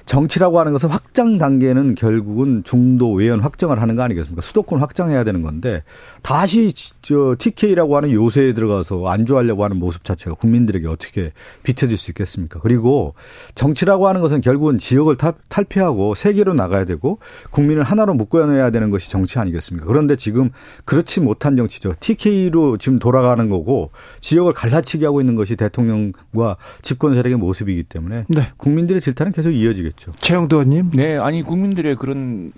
[0.09, 4.41] 정치라고 하는 것은 확장 단계는 결국은 중도 외연 확정을 하는 거 아니겠습니까?
[4.41, 5.83] 수도권 확장해야 되는 건데
[6.23, 12.59] 다시 저 TK라고 하는 요새에 들어가서 안주하려고 하는 모습 자체가 국민들에게 어떻게 비춰질 수 있겠습니까?
[12.59, 13.13] 그리고
[13.53, 15.17] 정치라고 하는 것은 결국은 지역을
[15.47, 17.19] 탈피하고 세계로 나가야 되고
[17.51, 19.85] 국민을 하나로 묶어내야 되는 것이 정치 아니겠습니까?
[19.85, 20.49] 그런데 지금
[20.85, 21.93] 그렇지 못한 정치죠.
[21.99, 23.91] TK로 지금 돌아가는 거고
[24.21, 28.51] 지역을 갈라치기 하고 있는 것이 대통령과 집권 세력의 모습이기 때문에 네.
[28.57, 29.98] 국민들의 질타는 계속 이어지겠죠.
[29.99, 30.11] 있죠.
[30.17, 30.91] 최영도 의원님.
[30.91, 32.51] 네, 아니 국민들의 그런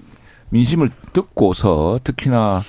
[0.50, 2.62] 민심을 듣고서 특히나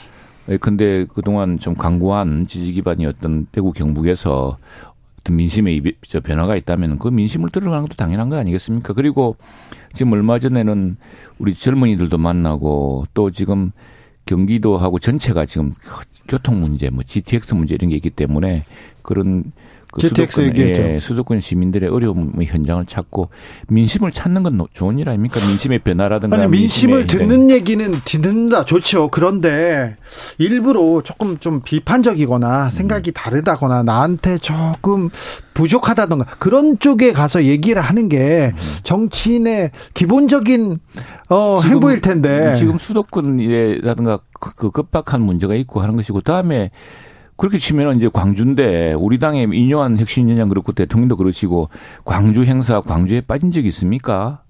[0.61, 4.56] 근데 그동안 좀 강고한 지지 기반이었던 대구 경북에서
[5.20, 5.82] 어떤 민심의
[6.24, 8.92] 변화가 있다면 그 민심을 들어가는 것도 당연한 거 아니겠습니까?
[8.94, 9.37] 그리고
[9.92, 10.96] 지금 얼마 전에는
[11.38, 13.70] 우리 젊은이들도 만나고 또 지금
[14.26, 15.74] 경기도하고 전체가 지금
[16.26, 18.64] 교통 문제, 뭐 GTX 문제 이런 게 있기 때문에
[19.02, 19.52] 그런
[19.92, 23.28] 그 수도권, 예, 수도권 시민들의 어려움 현장을 찾고
[23.68, 25.38] 민심을 찾는 건 좋은 일 아닙니까?
[25.46, 26.35] 민심의 변화라든가.
[26.35, 29.11] 아니, 민심을 듣는 얘기는 듣는다 좋죠.
[29.11, 29.96] 그런데
[30.38, 33.12] 일부러 조금 좀 비판적이거나 생각이 음.
[33.12, 35.11] 다르다거나 나한테 조금
[35.52, 38.59] 부족하다던가 그런 쪽에 가서 얘기를 하는 게 음.
[38.85, 40.78] 정치인의 기본적인
[41.28, 42.55] 어, 행보일 텐데.
[42.55, 46.70] 지금 수도권이라든가 그, 그 급박한 문제가 있고 하는 것이고 다음에
[47.36, 51.68] 그렇게 치면은 이제 광주인데 우리 당의 인요한 혁신위원장 그렇고 대통령도 그러시고
[52.04, 54.42] 광주 행사 광주에 빠진 적이 있습니까?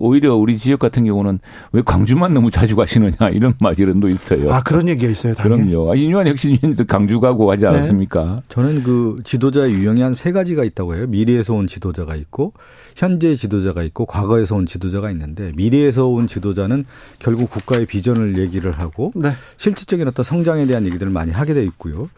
[0.00, 1.38] 오히려 우리 지역 같은 경우는
[1.72, 4.52] 왜 광주만 너무 자주 가시느냐 이런 말이런도 있어요.
[4.52, 5.32] 아 그런 얘기가 있어요.
[5.32, 5.70] 당연히.
[5.70, 5.90] 그럼요.
[5.90, 7.68] 아, 이유한 혁신위원도 광주 가고 하지 네.
[7.70, 8.24] 않았습니까?
[8.36, 8.42] 네.
[8.50, 11.06] 저는 그 지도자의 유형이 한 세 가지가 있다고 해요.
[11.08, 12.52] 미래에서 온 지도자가 있고
[12.98, 16.84] 현재 지도자가 있고 과거에서 온 지도자가 있는데 미래에서 온 지도자는
[17.20, 19.30] 결국 국가의 비전을 얘기를 하고 네.
[19.56, 22.08] 실질적인 어떤 성장에 대한 얘기들을 많이 하게 돼 있고요.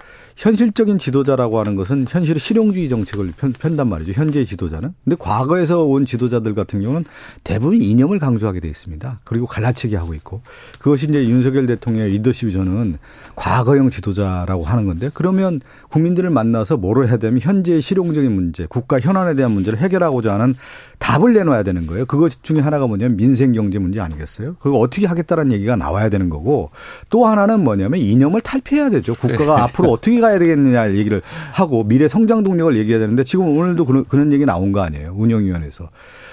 [0.41, 4.13] 현실적인 지도자라고 하는 것은 현실의 실용주의 정책을 편, 편단 말이죠.
[4.13, 4.95] 현재의 지도자는.
[5.05, 7.05] 근데 과거에서 온 지도자들 같은 경우는
[7.45, 9.21] 대부분 이념을 강조하게 돼 있습니다.
[9.25, 10.41] 그리고 갈라치기 하고 있고
[10.79, 12.97] 그것이 이제 윤석열 대통령의 리더십이 저는
[13.37, 15.61] 과거형 지도자라고 하는 건데 그러면
[15.91, 20.55] 국민들을 만나서 뭐를 해야 되면 현재의 실용적인 문제, 국가 현안에 대한 문제를 해결하고자 하는
[20.99, 22.05] 답을 내놔야 되는 거예요.
[22.05, 24.57] 그것 중에 하나가 뭐냐면 민생 경제 문제 아니겠어요?
[24.61, 26.71] 그거 어떻게 하겠다는 얘기가 나와야 되는 거고
[27.09, 29.15] 또 하나는 뭐냐면 이념을 탈피해야 되죠.
[29.15, 29.63] 국가가 네.
[29.63, 34.33] 앞으로 어떻게 가야 되겠느냐 얘기를 하고 미래 성장 동력을 얘기해야 되는데 지금 오늘도 그런, 그런
[34.33, 35.15] 얘기 나온 거 아니에요.
[35.17, 35.89] 운영위원회에서.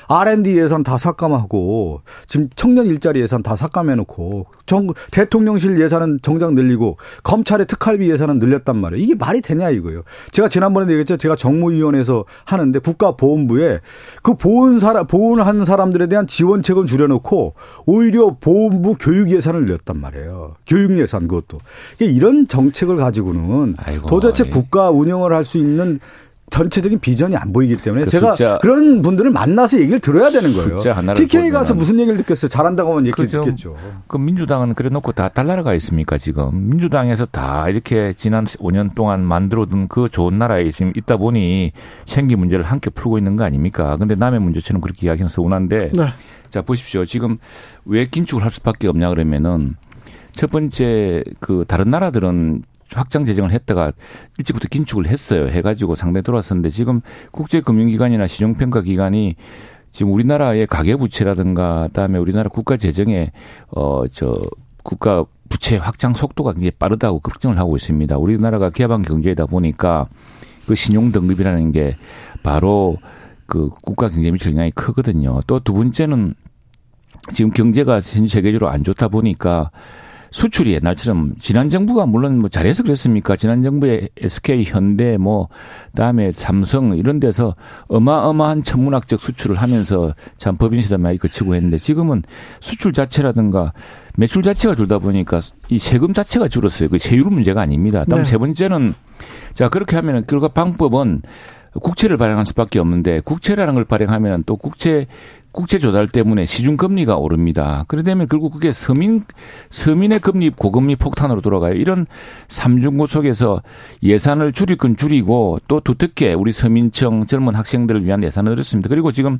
[0.07, 6.97] R&D 예산 다 삭감하고 지금 청년 일자리 예산 다 삭감해놓고 정 대통령실 예산은 정작 늘리고
[7.23, 9.03] 검찰의 특활비 예산은 늘렸단 말이에요.
[9.03, 10.03] 이게 말이 되냐 이거예요.
[10.31, 11.17] 제가 지난번에 얘기했죠.
[11.17, 13.79] 제가 정무위원회에서 하는데 국가보훈부에
[14.21, 17.55] 그 보훈 사람 보훈한 사람들에 대한 지원책은 줄여놓고
[17.85, 20.55] 오히려 보훈부 교육 예산을 늘렸단 말이에요.
[20.67, 21.57] 교육 예산 그것도
[21.99, 24.49] 이런 정책을 가지고는 아이고, 도대체 예.
[24.49, 25.99] 국가 운영을 할 수 있는
[26.49, 31.13] 전체적인 비전이 안 보이기 때문에 그 제가 숫자, 그런 분들을 만나서 얘기를 들어야 되는 거예요.
[31.13, 32.47] TK 가서 무슨 얘기를 듣겠어요?
[32.49, 33.43] 잘한다고 하면 얘기 그렇죠.
[33.43, 33.75] 듣겠죠.
[34.07, 39.89] 그 민주당은 그래 놓고 다 달나라가 있습니까 지금 민주당에서 다 이렇게 지난 5년 동안 만들어둔
[39.89, 41.73] 그 좋은 나라에 지금 있다 보니
[42.05, 43.97] 생기 문제를 함께 풀고 있는 거 아닙니까?
[43.97, 46.07] 근데 남의 문제처럼 그렇게 이야기하는 서운한데 네.
[46.49, 47.03] 자 보십시오.
[47.05, 47.37] 지금
[47.83, 49.75] 왜 긴축을 할 수밖에 없냐 그러면은
[50.31, 52.63] 첫 번째 그 다른 나라들은
[52.93, 53.91] 확장 재정을 했다가
[54.37, 55.47] 일찍부터 긴축을 했어요.
[55.47, 59.35] 해가지고 상당히 돌아섰는데 지금 국제금융기관이나 시중평가기관이
[59.91, 63.31] 지금 우리나라의 가계부채라든가 그다음에 우리나라 국가 재정의
[63.69, 64.41] 어저
[64.83, 68.17] 국가 부채 확장 속도가 굉장히 빠르다고 걱정을 하고 있습니다.
[68.17, 70.07] 우리나라가 개방 경제이다 보니까
[70.65, 71.97] 그 신용 등급이라는 게
[72.43, 72.97] 바로
[73.45, 75.39] 그 국가 경제 미칠 영향이 크거든요.
[75.47, 76.33] 또 두 번째는
[77.33, 79.71] 지금 경제가 전 세계적으로 안 좋다 보니까
[80.31, 83.35] 수출이 옛날처럼 지난 정부가 물론 뭐 잘해서 그랬습니까?
[83.35, 85.47] 지난 정부의 SK, 현대, 뭐
[85.91, 87.55] 그다음에 삼성 이런 데서
[87.87, 92.23] 어마어마한 천문학적 수출을 하면서 참 법인 시대 많이 거치고 했는데 지금은
[92.59, 93.73] 수출 자체라든가
[94.17, 96.89] 매출 자체가 줄다 보니까 이 세금 자체가 줄었어요.
[96.89, 98.03] 그 세율 문제가 아닙니다.
[98.05, 98.23] 다음 네.
[98.23, 98.93] 세 번째는
[99.53, 101.21] 자 그렇게 하면은 결과 방법은
[101.81, 105.07] 국채를 발행할 수밖에 없는데 국채라는 걸 발행하면 또 국채
[105.51, 107.83] 국채 조달 때문에 시중 금리가 오릅니다.
[107.87, 109.23] 그러다면 결국 그게 서민
[109.69, 111.73] 서민의 금리 고금리 폭탄으로 돌아가요.
[111.73, 112.05] 이런
[112.47, 113.61] 삼중고 속에서
[114.03, 118.89] 예산을 줄일 건 줄이고 또 두텁게 우리 서민층 젊은 학생들을 위한 예산을 늘렸습니다.
[118.89, 119.39] 그리고 지금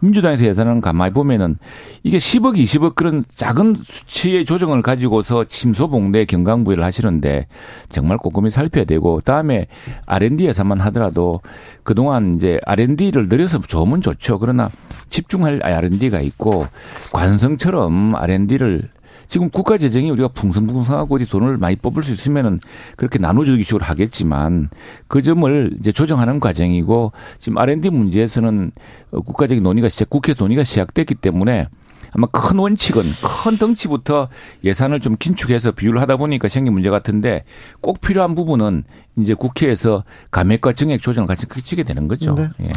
[0.00, 1.58] 민주당에서 예산을 가만히 보면은
[2.02, 7.46] 이게 10억, 20억 그런 작은 수치의 조정을 가지고서 침소봉대 경강부회를 하시는데
[7.88, 9.66] 정말 꼼꼼히 살펴야 되고 다음에
[10.06, 11.40] R&D 예산만 하더라도
[11.84, 14.38] 그동안 이제 R&D를 늘려서 좋으면 좋죠.
[14.38, 14.70] 그러나
[15.08, 16.66] 집 중할 R&D가 있고
[17.10, 18.90] 관성처럼 R&D를
[19.28, 22.60] 지금 국가 재정이 우리가 풍성풍성하고 어디 돈을 많이 뽑을 수 있으면은
[22.96, 24.68] 그렇게 나눠주기 식으로 하겠지만
[25.08, 28.72] 그 점을 이제 조정하는 과정이고 지금 R&D 문제에서는
[29.10, 31.68] 국가적인 논의가 시작, 국회 논의가 시작됐기 때문에
[32.14, 34.28] 아마 큰 원칙은 큰 덩치부터
[34.64, 37.44] 예산을 좀 긴축해서 비율을 하다 보니까 생긴 문제 같은데
[37.80, 38.84] 꼭 필요한 부분은
[39.16, 42.34] 이제 국회에서 감액과 증액 조정을 같이 그치게 되는 거죠.
[42.34, 42.50] 네.
[42.60, 42.70] 예.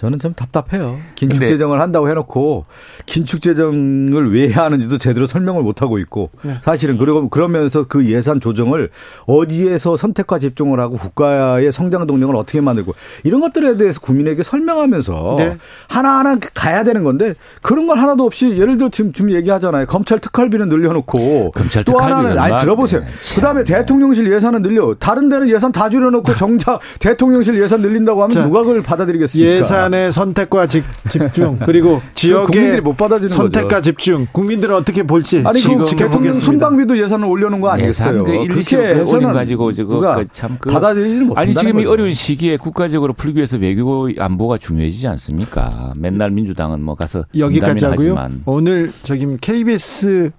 [0.00, 0.96] 저는 좀 답답해요.
[1.14, 2.64] 긴축 재정을 한다고 해놓고
[3.04, 6.54] 긴축 재정을 왜 하는지도 제대로 설명을 못 하고 있고 네.
[6.62, 8.88] 사실은 그리고 그러면서 그 예산 조정을
[9.26, 12.94] 어디에서 선택과 집중을 하고 국가의 성장 동력을 어떻게 만들고
[13.24, 15.58] 이런 것들에 대해서 국민에게 설명하면서 네.
[15.86, 19.84] 하나하나 가야 되는 건데 그런 걸 하나도 없이 예를 들어 지금 지금 얘기하잖아요.
[19.84, 23.02] 검찰 특활비는 늘려놓고 검찰 또 하나는 아니 들어보세요.
[23.02, 23.06] 네.
[23.34, 28.42] 그다음에 대통령실 예산은 늘려 다른 데는 예산 다 줄여놓고 정작 대통령실 예산 늘린다고 하면 자,
[28.42, 29.56] 누가 그걸 받아들이겠습니까?
[29.56, 30.84] 예산 예산의 선택과 집,
[31.32, 33.82] 중 그리고 지역의 국민들이 못 받아주는 선택과 거죠.
[33.82, 38.24] 집중 국민들은 어떻게 볼지 아니 그 대통령 순방비도 예산을 올려놓은 거 아니겠어요?
[38.24, 42.56] 그 1, 20억 올린 가지고 지금 그참 그, 받아들이지 못 아니 지금 이 어려운 시기에
[42.56, 45.92] 국가적으로 풀기 위해서 외교 안보가 중요해지지 않습니까?
[45.96, 48.14] 맨날 민주당은 뭐 가서 여기까지 하고요.
[48.16, 48.42] 하지만.
[48.46, 50.30] 오늘 저기 KBS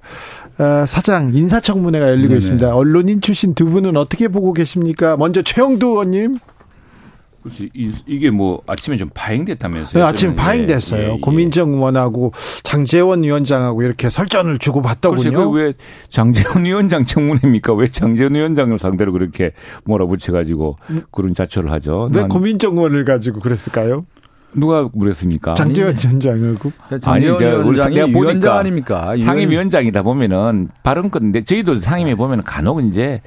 [0.57, 2.37] 어, 사장 인사청문회가 열리고 네네.
[2.37, 2.75] 있습니다.
[2.75, 5.17] 언론인 출신 두 분은 어떻게 보고 계십니까?
[5.17, 6.39] 먼저 최영두 의원님.
[7.43, 7.69] 그렇지.
[7.73, 10.03] 이, 게뭐 아침에 좀 파행됐다면서요?
[10.03, 11.01] 네, 아침에 파행됐어요.
[11.01, 11.19] 예, 예.
[11.19, 12.33] 고민정 의원하고
[12.63, 15.51] 장재원 위원장하고 이렇게 설전을 주고 받더군요.
[15.51, 15.73] 그왜
[16.09, 17.73] 장재원 위원장 청문회입니까?
[17.73, 19.51] 왜 장재원 위원장을 상대로 그렇게
[19.85, 20.77] 몰아붙여가지고
[21.11, 22.09] 그런 자초를 하죠?
[22.13, 24.03] 왜 고민정 의원을 가지고 그랬을까요?
[24.53, 25.53] 누가 물었습니까?
[25.53, 26.71] 장재현 위원장이고.
[27.05, 29.15] 아니, 저 내가 보니까 아닙니까?
[29.15, 33.21] 상임위원장이다 보면은 발언 건데 저희도 상임위 보면은 간혹 이제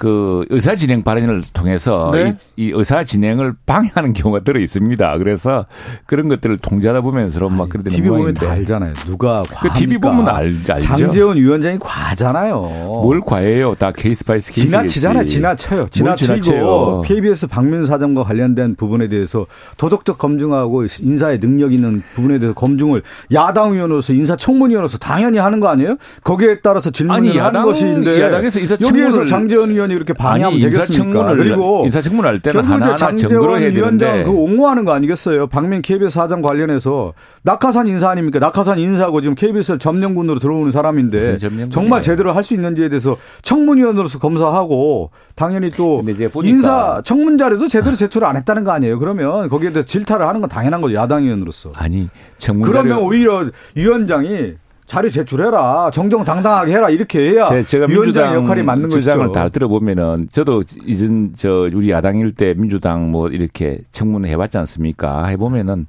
[0.00, 2.34] 그 의사 진행 발언을 통해서 네?
[2.56, 5.18] 이, 이, 의사 진행을 방해하는 경우가 들어 있습니다.
[5.18, 5.66] 그래서
[6.06, 8.94] 그런 것들을 통제하다 보면 서로 막 그러는 TV 보면 다 알잖아요.
[9.04, 10.80] 누가 그 TV 보면 알, 알죠.
[10.80, 12.62] 장제원 위원장이 과하잖아요.
[13.02, 13.74] 뭘 과해요?
[13.74, 14.68] 다 case by case.
[14.68, 15.24] 지나치잖아요.
[15.26, 15.86] 지나쳐요.
[15.90, 19.44] 지나치고 KBS 박민 사장과 관련된 부분에 대해서
[19.76, 23.02] 도덕적 검증하고 인사의 능력 있는 부분에 대해서 검증을
[23.34, 25.98] 야당 의원으로서 인사청문위원으로서 당연히 하는 거 아니에요?
[26.24, 30.70] 거기에 따라서 질문을 아니, 야당, 하는 것인데 야당에서 여기에서 장재원 의원 의원이 이렇게 방해하면 아니,
[30.70, 31.34] 되겠습니까?
[31.34, 35.48] 그리고 인사청문 할 때는 하나하나 증거로 해야 되는데 그 옹호하는 거 아니겠어요?
[35.48, 37.12] 박민 KBS 사장 관련해서
[37.42, 38.38] 낙하산 인사 아닙니까?
[38.38, 41.38] 낙하산 인사하고 지금 KBS 점령군으로 들어오는 사람인데
[41.70, 46.02] 정말 제대로 할 수 있는지에 대해서 청문위원으로서 검사하고 당연히 또
[46.42, 48.98] 인사 청문 자료도 제대로 제출 안 했다는 거 아니에요?
[48.98, 51.72] 그러면 거기에 대해서 질타를 하는 건 당연한 거죠 야당 의원으로서.
[51.74, 54.54] 아니 청문 그러면 오히려 위원장이
[54.90, 55.92] 자료 제출해라.
[55.92, 56.90] 정정당당하게 해라.
[56.90, 59.32] 이렇게 해야 제가 민주당 역할이 맞는 주장을 것이죠.
[59.32, 65.26] 다 들어보면은 저도 이전 저 우리 야당일 때 민주당 뭐 이렇게 청문회 해봤지 않습니까?
[65.26, 65.86] 해보면은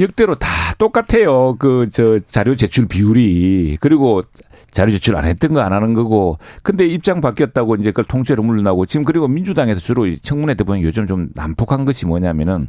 [0.00, 1.54] 역대로 다 똑같아요.
[1.56, 4.24] 그 저 자료 제출 비율이 그리고
[4.72, 8.86] 자료 제출 안 했던 거 안 하는 거고 근데 입장 바뀌었다고 이제 그걸 통째로 물러나고
[8.86, 12.66] 지금 그리고 민주당에서 주로 청문회 때 보면 요즘 좀 난폭한 것이 뭐냐면은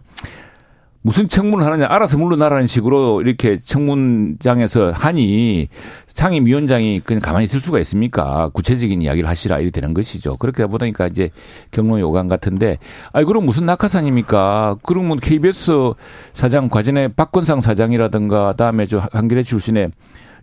[1.08, 5.70] 무슨 청문을 하느냐 알아서 물러나라는 식으로 이렇게 청문장에서 하니
[6.08, 8.49] 상임위원장이 그냥 가만히 있을 수가 있습니까?
[8.49, 10.36] 구체적인 이야기를 하시라 이렇게 되는 것이죠.
[10.36, 11.30] 그렇게 보니까 이제
[11.72, 12.78] 경로 요강 같은데
[13.14, 14.80] 아이 그럼 무슨 낙하산입니까?
[14.84, 15.93] 그러면 KBS
[16.34, 19.91] 사장 과전에 박건상 사장이라든가 다음에 저 한겨레 출신의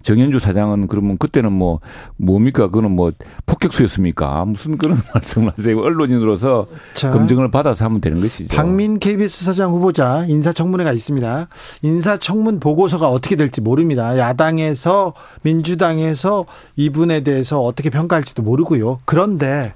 [0.04, 1.80] 정현주 사장은 그러면 그때는 뭐
[2.16, 2.66] 뭡니까?
[2.68, 3.10] 그거는 뭐
[3.46, 4.44] 폭격수였습니까?
[4.44, 5.78] 무슨 그런 말씀을 하세요?
[5.80, 8.54] 언론인으로서 자, 검증을 받아서 하면 되는 것이죠.
[8.54, 11.48] 박민 KBS 사장 후보자 인사청문회가 있습니다.
[11.82, 14.16] 인사청문 보고서가 어떻게 될지 모릅니다.
[14.16, 16.46] 야당에서 민주당에서
[16.76, 19.00] 이분에 대해서 어떻게 평가할지도 모르고요.
[19.06, 19.74] 그런데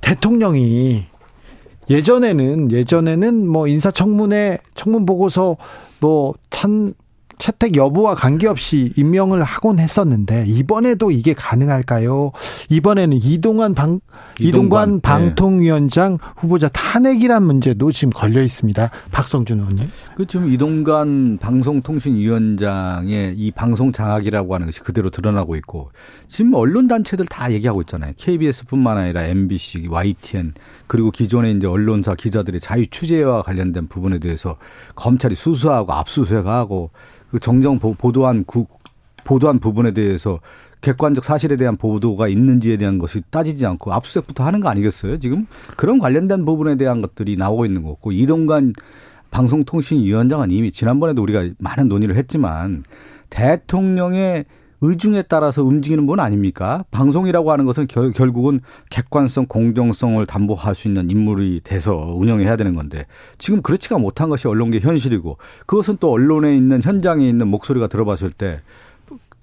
[0.00, 1.06] 대통령이
[1.88, 5.56] 예전에는 예전에는 뭐 인사청문회 청문 보고서
[6.00, 6.94] 뭐 찬
[7.38, 12.32] 채택 여부와 관계없이 임명을 하곤 했었는데 이번에도 이게 가능할까요?
[12.70, 14.00] 이번에는 이동환 방
[14.40, 16.26] 이동관, 이동관 방통위원장 네.
[16.36, 18.90] 후보자 탄핵이란 문제도 지금 걸려 있습니다.
[19.10, 19.90] 박성준 의원님.
[20.16, 25.90] 그 지금 이동관 방송통신위원장의 이 방송 장악이라고 하는 것이 그대로 드러나고 있고
[26.26, 28.12] 지금 언론 단체들 다 얘기하고 있잖아요.
[28.16, 30.52] KBS뿐만 아니라 MBC, YTN
[30.86, 34.56] 그리고 기존의 이제 언론사 기자들의 자유 취재와 관련된 부분에 대해서
[34.94, 36.90] 검찰이 수수하고 압수수색하고
[37.30, 38.66] 그 정정 보도한 구,
[39.24, 40.40] 보도한 부분에 대해서
[40.86, 45.18] 객관적 사실에 대한 보도가 있는지에 대한 것이 따지지 않고 압수수색부터 하는 거 아니겠어요?
[45.18, 48.72] 지금 그런 관련된 부분에 대한 것들이 나오고 있는 거고 이동관
[49.32, 52.84] 방송통신위원장은 이미 지난번에도 우리가 많은 논의를 했지만
[53.30, 54.44] 대통령의
[54.80, 56.84] 의중에 따라서 움직이는 분 아닙니까?
[56.92, 58.60] 방송이라고 하는 것은 결, 결국은
[58.90, 63.06] 객관성, 공정성을 담보할 수 있는 인물이 돼서 운영해야 되는 건데
[63.38, 68.60] 지금 그렇지가 못한 것이 언론계 현실이고 그것은 또 언론에 있는 현장에 있는 목소리가 들어봤을 때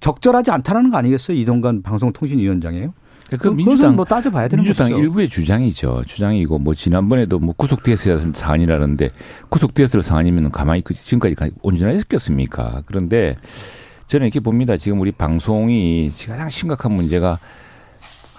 [0.03, 1.37] 적절하지 않다는 거 아니겠어요?
[1.37, 2.93] 이동관 방송통신위원장이에요?
[3.39, 5.01] 그 민주당 뭐 따져봐야 되는 민주당 것이죠.
[5.01, 6.03] 일부의 주장이죠.
[6.05, 9.09] 주장이고 뭐 지난번에도 뭐 구속되었어야 사안이라는데
[9.47, 12.83] 구속되었을 사안이면 가만히 지금까지 온전했겠습니까?
[12.85, 13.37] 그런데
[14.07, 14.75] 저는 이렇게 봅니다.
[14.75, 17.39] 지금 우리 방송이 가장 심각한 문제가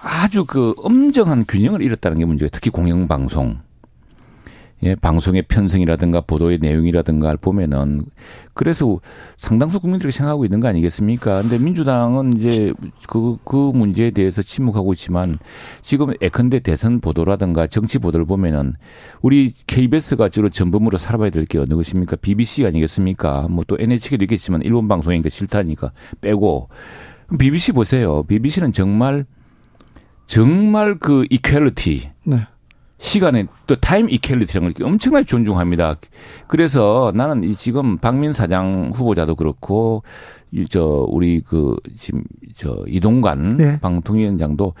[0.03, 2.49] 아주 그 엄정한 균형을 잃었다는 게 문제예요.
[2.51, 3.64] 특히 공영방송.
[4.85, 8.05] 예, 방송의 편성이라든가 보도의 내용이라든가 보면은
[8.53, 8.99] 그래서
[9.35, 11.41] 상당수 국민들이 생각하고 있는 거 아니겠습니까?
[11.41, 12.71] 근데 민주당은 이제
[13.09, 15.39] 그, 그 문제에 대해서 침묵하고 있지만
[15.81, 18.73] 지금 예컨대 대선 보도라든가 정치 보도를 보면은
[19.21, 22.15] 우리 KBS가 주로 전범으로 살아봐야 될 게 어느 것입니까?
[22.17, 23.47] BBC 아니겠습니까?
[23.49, 26.69] 뭐 또 NHK도 있겠지만 일본 방송이니까 싫다니까 빼고
[27.39, 28.23] BBC 보세요.
[28.23, 29.25] BBC는 정말
[30.27, 32.09] 정말 그 equality.
[32.23, 32.47] 네.
[33.05, 35.95] 시간에 또 time equality라는 걸 엄청나게 존중합니다.
[36.47, 40.03] 그래서 나는 이 지금 박민 사장 후보자도 그렇고
[40.69, 42.23] 저 우리 그 지금
[42.55, 43.79] 저 이동관 네.
[43.79, 44.73] 방통위원장도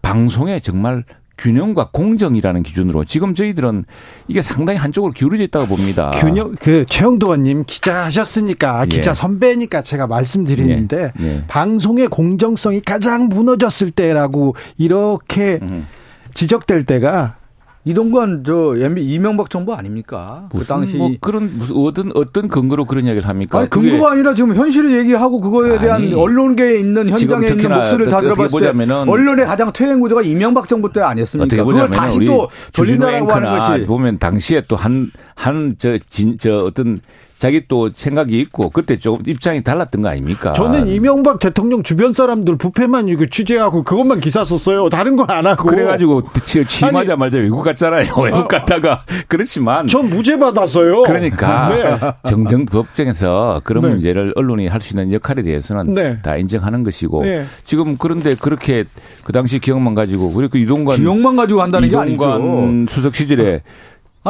[0.00, 1.04] 방송에 정말
[1.38, 3.84] 균형과 공정이라는 기준으로 지금 저희들은
[4.28, 6.12] 이게 상당히 한쪽으로 기울어져 있다고 봅니다.
[6.14, 8.86] 균형 그 최형두 의원님 기자 하셨으니까 예.
[8.86, 11.24] 기자 선배니까 제가 말씀드리는데 예.
[11.24, 11.44] 예.
[11.48, 15.88] 방송의 공정성이 가장 무너졌을 때라고 이렇게 음.
[16.32, 17.41] 지적될 때가
[17.84, 20.48] 이동관 저 이명박 정부 아닙니까?
[20.52, 23.58] 그 당시 뭐 그런 무슨 어떤 어떤 근거로 그런 이야기를 합니까?
[23.58, 28.20] 아니, 근거가 아니라 지금 현실을 얘기하고 그거에 대한 아니, 언론계에 있는 현장에 있는 목소리를 다
[28.20, 28.66] 들어봤을 때
[29.10, 31.56] 언론의 가장 퇴행 구조가 이명박 정부 때 아니었습니까?
[31.64, 37.00] 그걸 다시 또 돌린다라고 하는 것이 보면 당시에 또 한 한 저 진저 어떤
[37.42, 40.52] 자기 또 생각이 있고 그때 조금 입장이 달랐던 거 아닙니까?
[40.52, 44.88] 저는 이명박 대통령 주변 사람들 부패만 이거 취재하고 그것만 기사 썼어요.
[44.90, 45.66] 다른 건 안 하고.
[45.66, 48.14] 그래가지고 취임하자마자 외국 갔잖아요.
[48.22, 48.46] 외국 어.
[48.46, 51.02] 갔다가 그렇지만 전 무죄 받았어요.
[51.02, 51.68] 그러니까
[52.22, 52.30] 네.
[52.30, 53.88] 정정 법정에서 그런 네.
[53.88, 56.16] 문제를 언론이 할 수 있는 역할에 대해서는 네.
[56.22, 57.44] 다 인정하는 것이고 네.
[57.64, 58.84] 지금 그런데 그렇게
[59.24, 62.86] 그 당시 기억만 가지고 그리고 이동관 기억만 가지고 한다는 게 아니죠.
[62.88, 63.62] 수석 시절에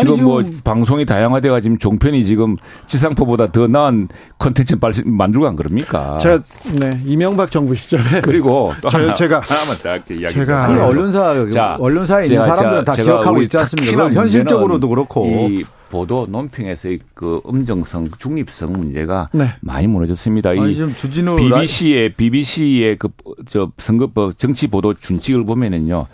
[0.01, 6.18] 지금, 지금, 뭐 방송이 다양화돼가 지금 종편이 지금 지상포보다 더 나은 컨텐츠 만들고 안 그럽니까?
[6.18, 6.43] 제가
[6.78, 10.34] 네 이명박 정부 시절에 그리고 또 저, 하나, 제가 하나만 더 할게 이야기.
[10.34, 14.11] 제가 아니, 언론사 자, 언론사에 있는 사람들은 다 기억하고 있지 않습니까?
[14.12, 19.51] 현실적으로도 그렇고 이 보도 논평에서의 그 엄정성, 중립성 문제가 네.
[19.61, 20.51] 많이 무너졌습니다.
[20.51, 20.95] 아니, 이
[21.36, 23.09] BBC의 BBC의 그
[23.47, 26.07] 저 선거법 정치 보도 준칙을 보면은요.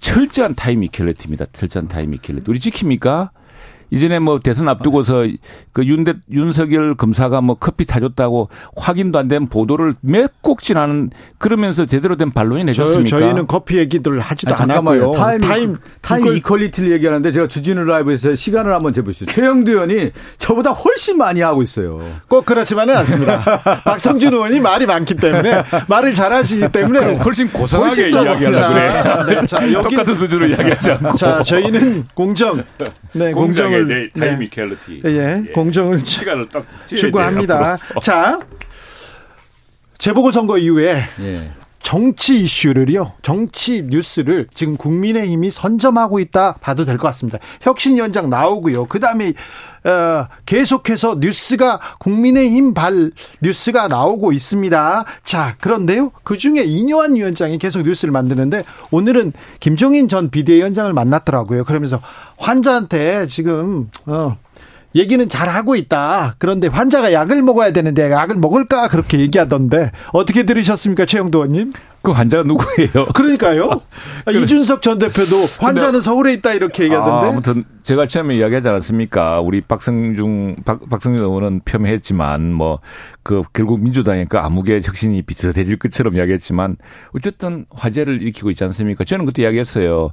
[0.00, 1.46] 철저한 time equality입니다.
[1.52, 2.50] 철저한 time equality.
[2.50, 3.30] 우리 지킵니까?
[3.90, 5.26] 이전에 뭐 대선 앞두고서
[5.72, 12.16] 그 윤대 윤석열 검사가 뭐 커피 타줬다고 확인도 안 된 보도를 몇 꼭지나는 그러면서 제대로
[12.16, 13.18] 된 반론을 내줬습니까?
[13.18, 15.12] 저희는 커피 얘기들 하지도 아니, 않았고요.
[15.12, 16.36] time time time 그걸...
[16.38, 19.26] equality를 얘기하는데 제가 주진우 라이브에서 시간을 한번 재보시죠.
[19.26, 22.00] 최형두 의원이 저보다 훨씬 많이 하고 있어요.
[22.28, 23.42] 꼭 그렇지만은 않습니다.
[23.84, 29.40] 박성준 의원이 말이 많기 때문에 말을 잘하시기 때문에 훨씬 고상하게 훨씬 이야기하려고 그래.
[29.40, 31.14] 네, 자, 여기, 똑같은 수준으로 이야기하지 않고.
[31.16, 32.64] 자, 저희는 공정.
[33.12, 35.02] 네, 공정을 네, time equality.
[35.04, 37.78] 예, 예, 공정을 시간을 딱 추구합니다.
[38.02, 38.38] 자,
[39.98, 41.50] 재보궐 선거 이후에 예.
[41.88, 47.38] 정치 이슈를요, 정치 뉴스를 지금 국민의힘이 선점하고 있다 봐도 될 것 같습니다.
[47.62, 48.84] 혁신위원장 나오고요.
[48.88, 49.32] 그 다음에
[49.84, 53.10] 어, 계속해서 뉴스가 국민의힘 발
[53.40, 55.04] 뉴스가 나오고 있습니다.
[55.24, 56.12] 자, 그런데요.
[56.24, 61.64] 그 중에 이뇨한 위원장이 계속 뉴스를 만드는데 오늘은 김종인 전 비대위원장을 만났더라고요.
[61.64, 62.02] 그러면서
[62.36, 64.36] 환자한테 지금 어
[64.94, 66.34] 얘기는 잘 하고 있다.
[66.38, 71.72] 그런데 환자가 약을 먹어야 되는데 약을 먹을까 그렇게 얘기하던데 어떻게 들으셨습니까, 최영도 의원님?
[72.00, 73.06] 그 환자가 누구예요?
[73.14, 73.82] 그러니까요.
[74.24, 77.26] 아, 이준석 전 대표도 환자는 서울에 있다 이렇게 얘기하던데.
[77.26, 79.40] 아, 아무튼 제가 처음에 이야기하지 않았습니까?
[79.40, 82.78] 우리 박성중 박, 박성준 의원은 폄훼했지만 뭐
[83.28, 86.76] 그 결국 민주당의 그 암흑의 혁신이 비슷해질 것처럼 이야기했지만
[87.14, 89.04] 어쨌든 화제를 일으키고 있지 않습니까?
[89.04, 90.12] 저는 그때 이야기했어요.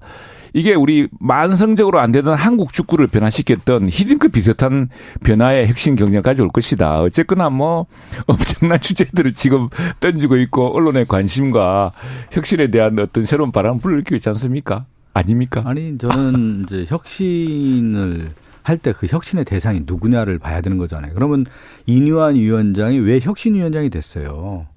[0.55, 4.87] 이게 우리 만성적으로 안 되던 한국 축구를 변화시켰던 히딩크 비슷한
[5.25, 7.01] 변화의 핵심 경쟁을 가져올 것이다.
[7.01, 7.87] 어쨌거나 뭐
[8.25, 9.67] 엄청난 주제들을 지금
[9.99, 11.91] 던지고 있고 언론의 관심과
[12.31, 14.85] 혁신에 대한 어떤 새로운 바람을 불러일으키고 있지 않습니까?
[15.13, 15.61] 아닙니까?
[15.65, 18.31] 아니 저는 이제 혁신을
[18.63, 21.13] 할 때 그 혁신의 대상이 누구냐를 봐야 되는 거잖아요.
[21.15, 21.45] 그러면
[21.85, 24.67] 이뉴한 위원장이 왜 혁신 위원장이 됐어요?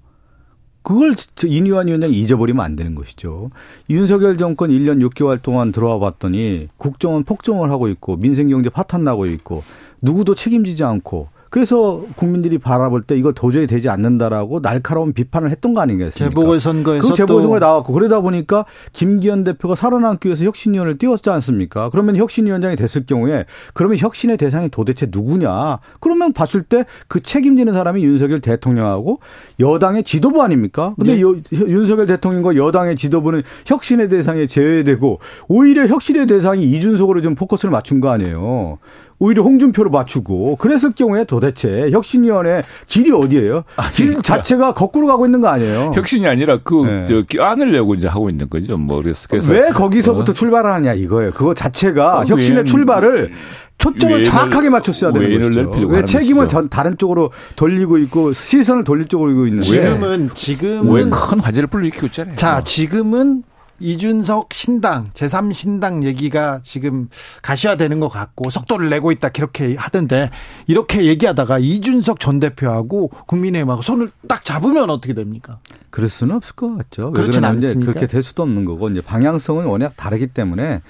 [0.89, 1.15] 그걸
[1.45, 3.51] 이뉴한 위원장이 잊어버리면 안 되는 것이죠.
[3.91, 9.63] 윤석열 정권 1년 6개월 동안 들어와 봤더니 국정원 폭정을 하고 있고 민생경제 파탄 나고 있고
[10.01, 15.81] 누구도 책임지지 않고 그래서 국민들이 바라볼 때 이거 도저히 되지 않는다라고 날카로운 비판을 했던 거
[15.81, 16.31] 아니겠습니까?
[16.31, 21.91] 재보궐선거에서 그 재보궐선거에 나왔고 그러다 보니까 김기현 대표가 살아남기 위해서 혁신위원을 띄웠지 않습니까?
[21.91, 25.79] 그러면 혁신위원장이 됐을 경우에 그러면 혁신의 대상이 도대체 누구냐?
[26.01, 29.21] 그러면 봤을 때 그 책임지는 사람이 윤석열 대통령하고
[29.61, 30.95] 여당의 지도부 아닙니까?
[30.97, 31.23] 근데 네.
[31.23, 38.01] 여, 윤석열 대통령과 여당의 지도부는 혁신의 대상에 제외되고 오히려 혁신의 대상이 이준석으로 좀 포커스를 맞춘
[38.01, 38.79] 거 아니에요.
[39.21, 43.65] 오히려 홍준표를 맞추고 그랬을 경우에 도대체 혁신위원회 길이 어디예요?
[43.95, 45.93] 길 자체가 거꾸로 가고 있는 거 아니에요?
[45.95, 47.07] 혁신이 아니라 그 네.
[47.07, 48.77] 저, 안으려고 이제 하고 있는 거죠.
[48.77, 50.35] 뭐 그래서, 그래서 왜 거기서부터 어.
[50.35, 51.33] 출발하느냐 이거예요.
[51.33, 53.33] 그거 자체가 어, 혁신의 출발을
[53.79, 55.87] 초점을 정확하게 맞췄어야 되는 거죠.
[55.89, 61.41] 왜 책임을 전 다른 쪽으로 돌리고 있고 시선을 돌릴 쪽으로 있는데 지금은 지금은 왜 큰
[61.41, 62.37] 화제를 불러일으키고 있잖아요.
[62.37, 63.43] 자, 지금은
[63.81, 67.09] 이준석 신당, 제3신당 얘기가 지금
[67.43, 70.31] 가시화되는 것 같고 속도를 내고 있다 그렇게 하던데
[70.67, 75.59] 이렇게 얘기하다가 이준석 전 대표하고 국민의힘하고 손을 딱 잡으면 어떻게 됩니까?
[75.91, 77.13] 그럴 수는 없을 것 같죠.
[77.13, 77.93] 그렇진 않습니까?
[77.93, 80.83] 그렇게 될 수도 없는 거고 이제 방향성은 워낙 다르기 때문에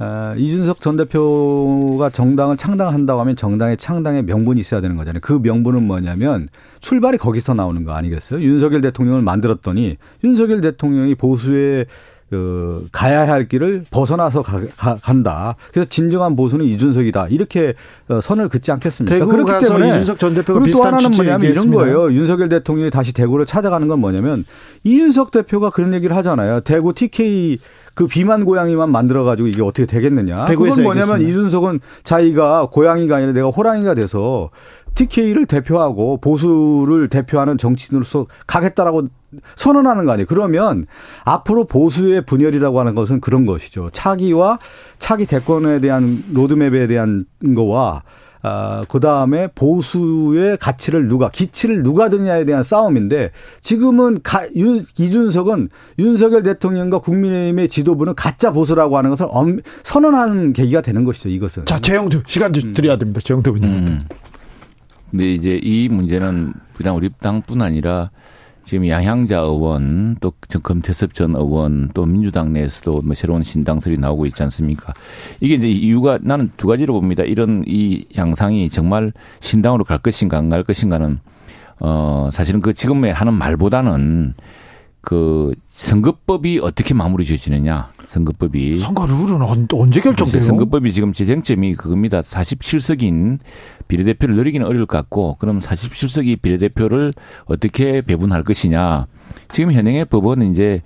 [0.00, 5.20] 어, 이준석 전 대표가 정당을 창당한다고 하면 정당의 창당의 명분이 있어야 되는 거잖아요.
[5.20, 6.48] 그 명분은 뭐냐면
[6.80, 8.40] 출발이 거기서 나오는 거 아니겠어요?
[8.40, 11.86] 윤석열 대통령을 만들었더니 윤석열 대통령이 보수의
[12.30, 15.56] 그 가야 할 길을 벗어나서 가, 가, 간다.
[15.72, 17.28] 그래서 진정한 보수는 이준석이다.
[17.30, 17.74] 이렇게
[18.08, 19.18] 어, 선을 긋지 않겠습니까?
[19.18, 22.12] 대구 그렇기 가서 때문에 이준석 전 대표가 그리고 또 하나는 뭐냐면 이런 거예요.
[22.12, 24.44] 윤석열 대통령이 다시 대구를 찾아가는 건 뭐냐면
[24.84, 26.60] 이준석 대표가 그런 얘기를 하잖아요.
[26.60, 27.58] 대구 TK
[27.98, 30.44] 그 비만 고양이만 만들어 가지고 이게 어떻게 되겠느냐?
[30.44, 31.28] 그건 뭐냐면 얘기했습니다.
[31.28, 34.50] 이준석은 자기가 고양이가 아니라 내가 호랑이가 돼서
[34.94, 39.08] TK를 대표하고 보수를 대표하는 정치인으로서 가겠다라고
[39.56, 40.26] 선언하는 거 아니에요.
[40.28, 40.86] 그러면
[41.24, 43.90] 앞으로 보수의 분열이라고 하는 것은 그런 것이죠.
[43.90, 44.60] 차기와
[45.00, 47.24] 차기 대권에 대한 로드맵에 대한
[47.56, 48.04] 거와
[48.42, 55.68] 아, 그 다음에 보수의 가치를 누가, 기치를 누가 드냐에 대한 싸움인데 지금은 가, 윤, 이준석은
[55.98, 61.64] 윤석열 대통령과 국민의힘의 지도부는 가짜 보수라고 하는 것을 엄, 선언하는 계기가 되는 것이죠, 이것은.
[61.64, 63.20] 자, 재영도 시간 좀 드려야 됩니다.
[63.22, 63.86] 재영도 의원님.
[63.86, 64.00] 음.
[65.10, 68.10] 근데 이제 이 문제는 그냥 우리 당뿐 아니라
[68.68, 70.30] 지금 양향자 의원 또
[70.62, 74.92] 금태섭 전 의원 또 민주당 내에서도 뭐 새로운 신당설이 나오고 있지 않습니까?
[75.40, 77.22] 이게 이제 이유가 나는 두 가지로 봅니다.
[77.22, 81.18] 이런 이 양상이 정말 신당으로 갈 것인가 안 갈 것인가는
[81.80, 84.34] 어 사실은 그 지금에 하는 말보다는
[85.08, 87.92] 그 선거법이 어떻게 마무리 지어지느냐.
[88.04, 88.76] 선거법이.
[88.76, 89.40] 선거 룰은
[89.72, 90.42] 언제 결정돼요?
[90.42, 92.20] 선거법이 지금 지쟁점이 그겁니다.
[92.20, 93.38] 47석인
[93.88, 97.14] 비례대표를 늘리기는 어려울 것 같고 그럼 47석이 비례대표를
[97.46, 99.06] 어떻게 배분할 것이냐.
[99.48, 100.82] 지금 현행의 법은 이제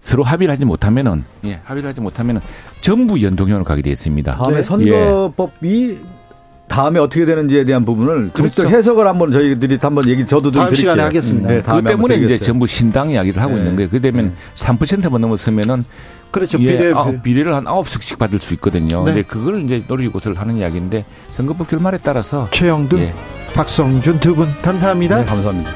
[0.00, 2.42] 서로 합의를 하지 못하면은 예, 합의를 하지 못하면은
[2.80, 4.36] 전부 연동형으로 가게 되어 있습니다.
[4.36, 4.62] 다음에 네.
[4.62, 6.23] 선거법이 예.
[6.68, 8.68] 다음에 어떻게 되는지에 대한 부분을 그렇죠.
[8.68, 10.76] 해석을 한번 저희들이 한번 얘기 저도 좀 다음 드릴게요.
[10.76, 11.48] 시간에 하겠습니다.
[11.48, 13.58] 네, 그 때문에 이제 전부 신당 이야기를 하고 네.
[13.58, 13.90] 있는 거예요.
[13.90, 14.32] 그 되면 네.
[14.54, 15.84] 3%만 넘었으면은
[16.30, 16.58] 그렇죠.
[16.62, 19.04] 예, 비례 아, 비례를 한 9석씩 받을 수 있거든요.
[19.04, 19.12] 네.
[19.12, 23.14] 근데 그걸 이제 노리고서를 하는 이야기인데 선거법 결말에 따라서 최영두, 예.
[23.54, 25.18] 박성준 두 분 감사합니다.
[25.20, 25.70] 네, 감사합니다.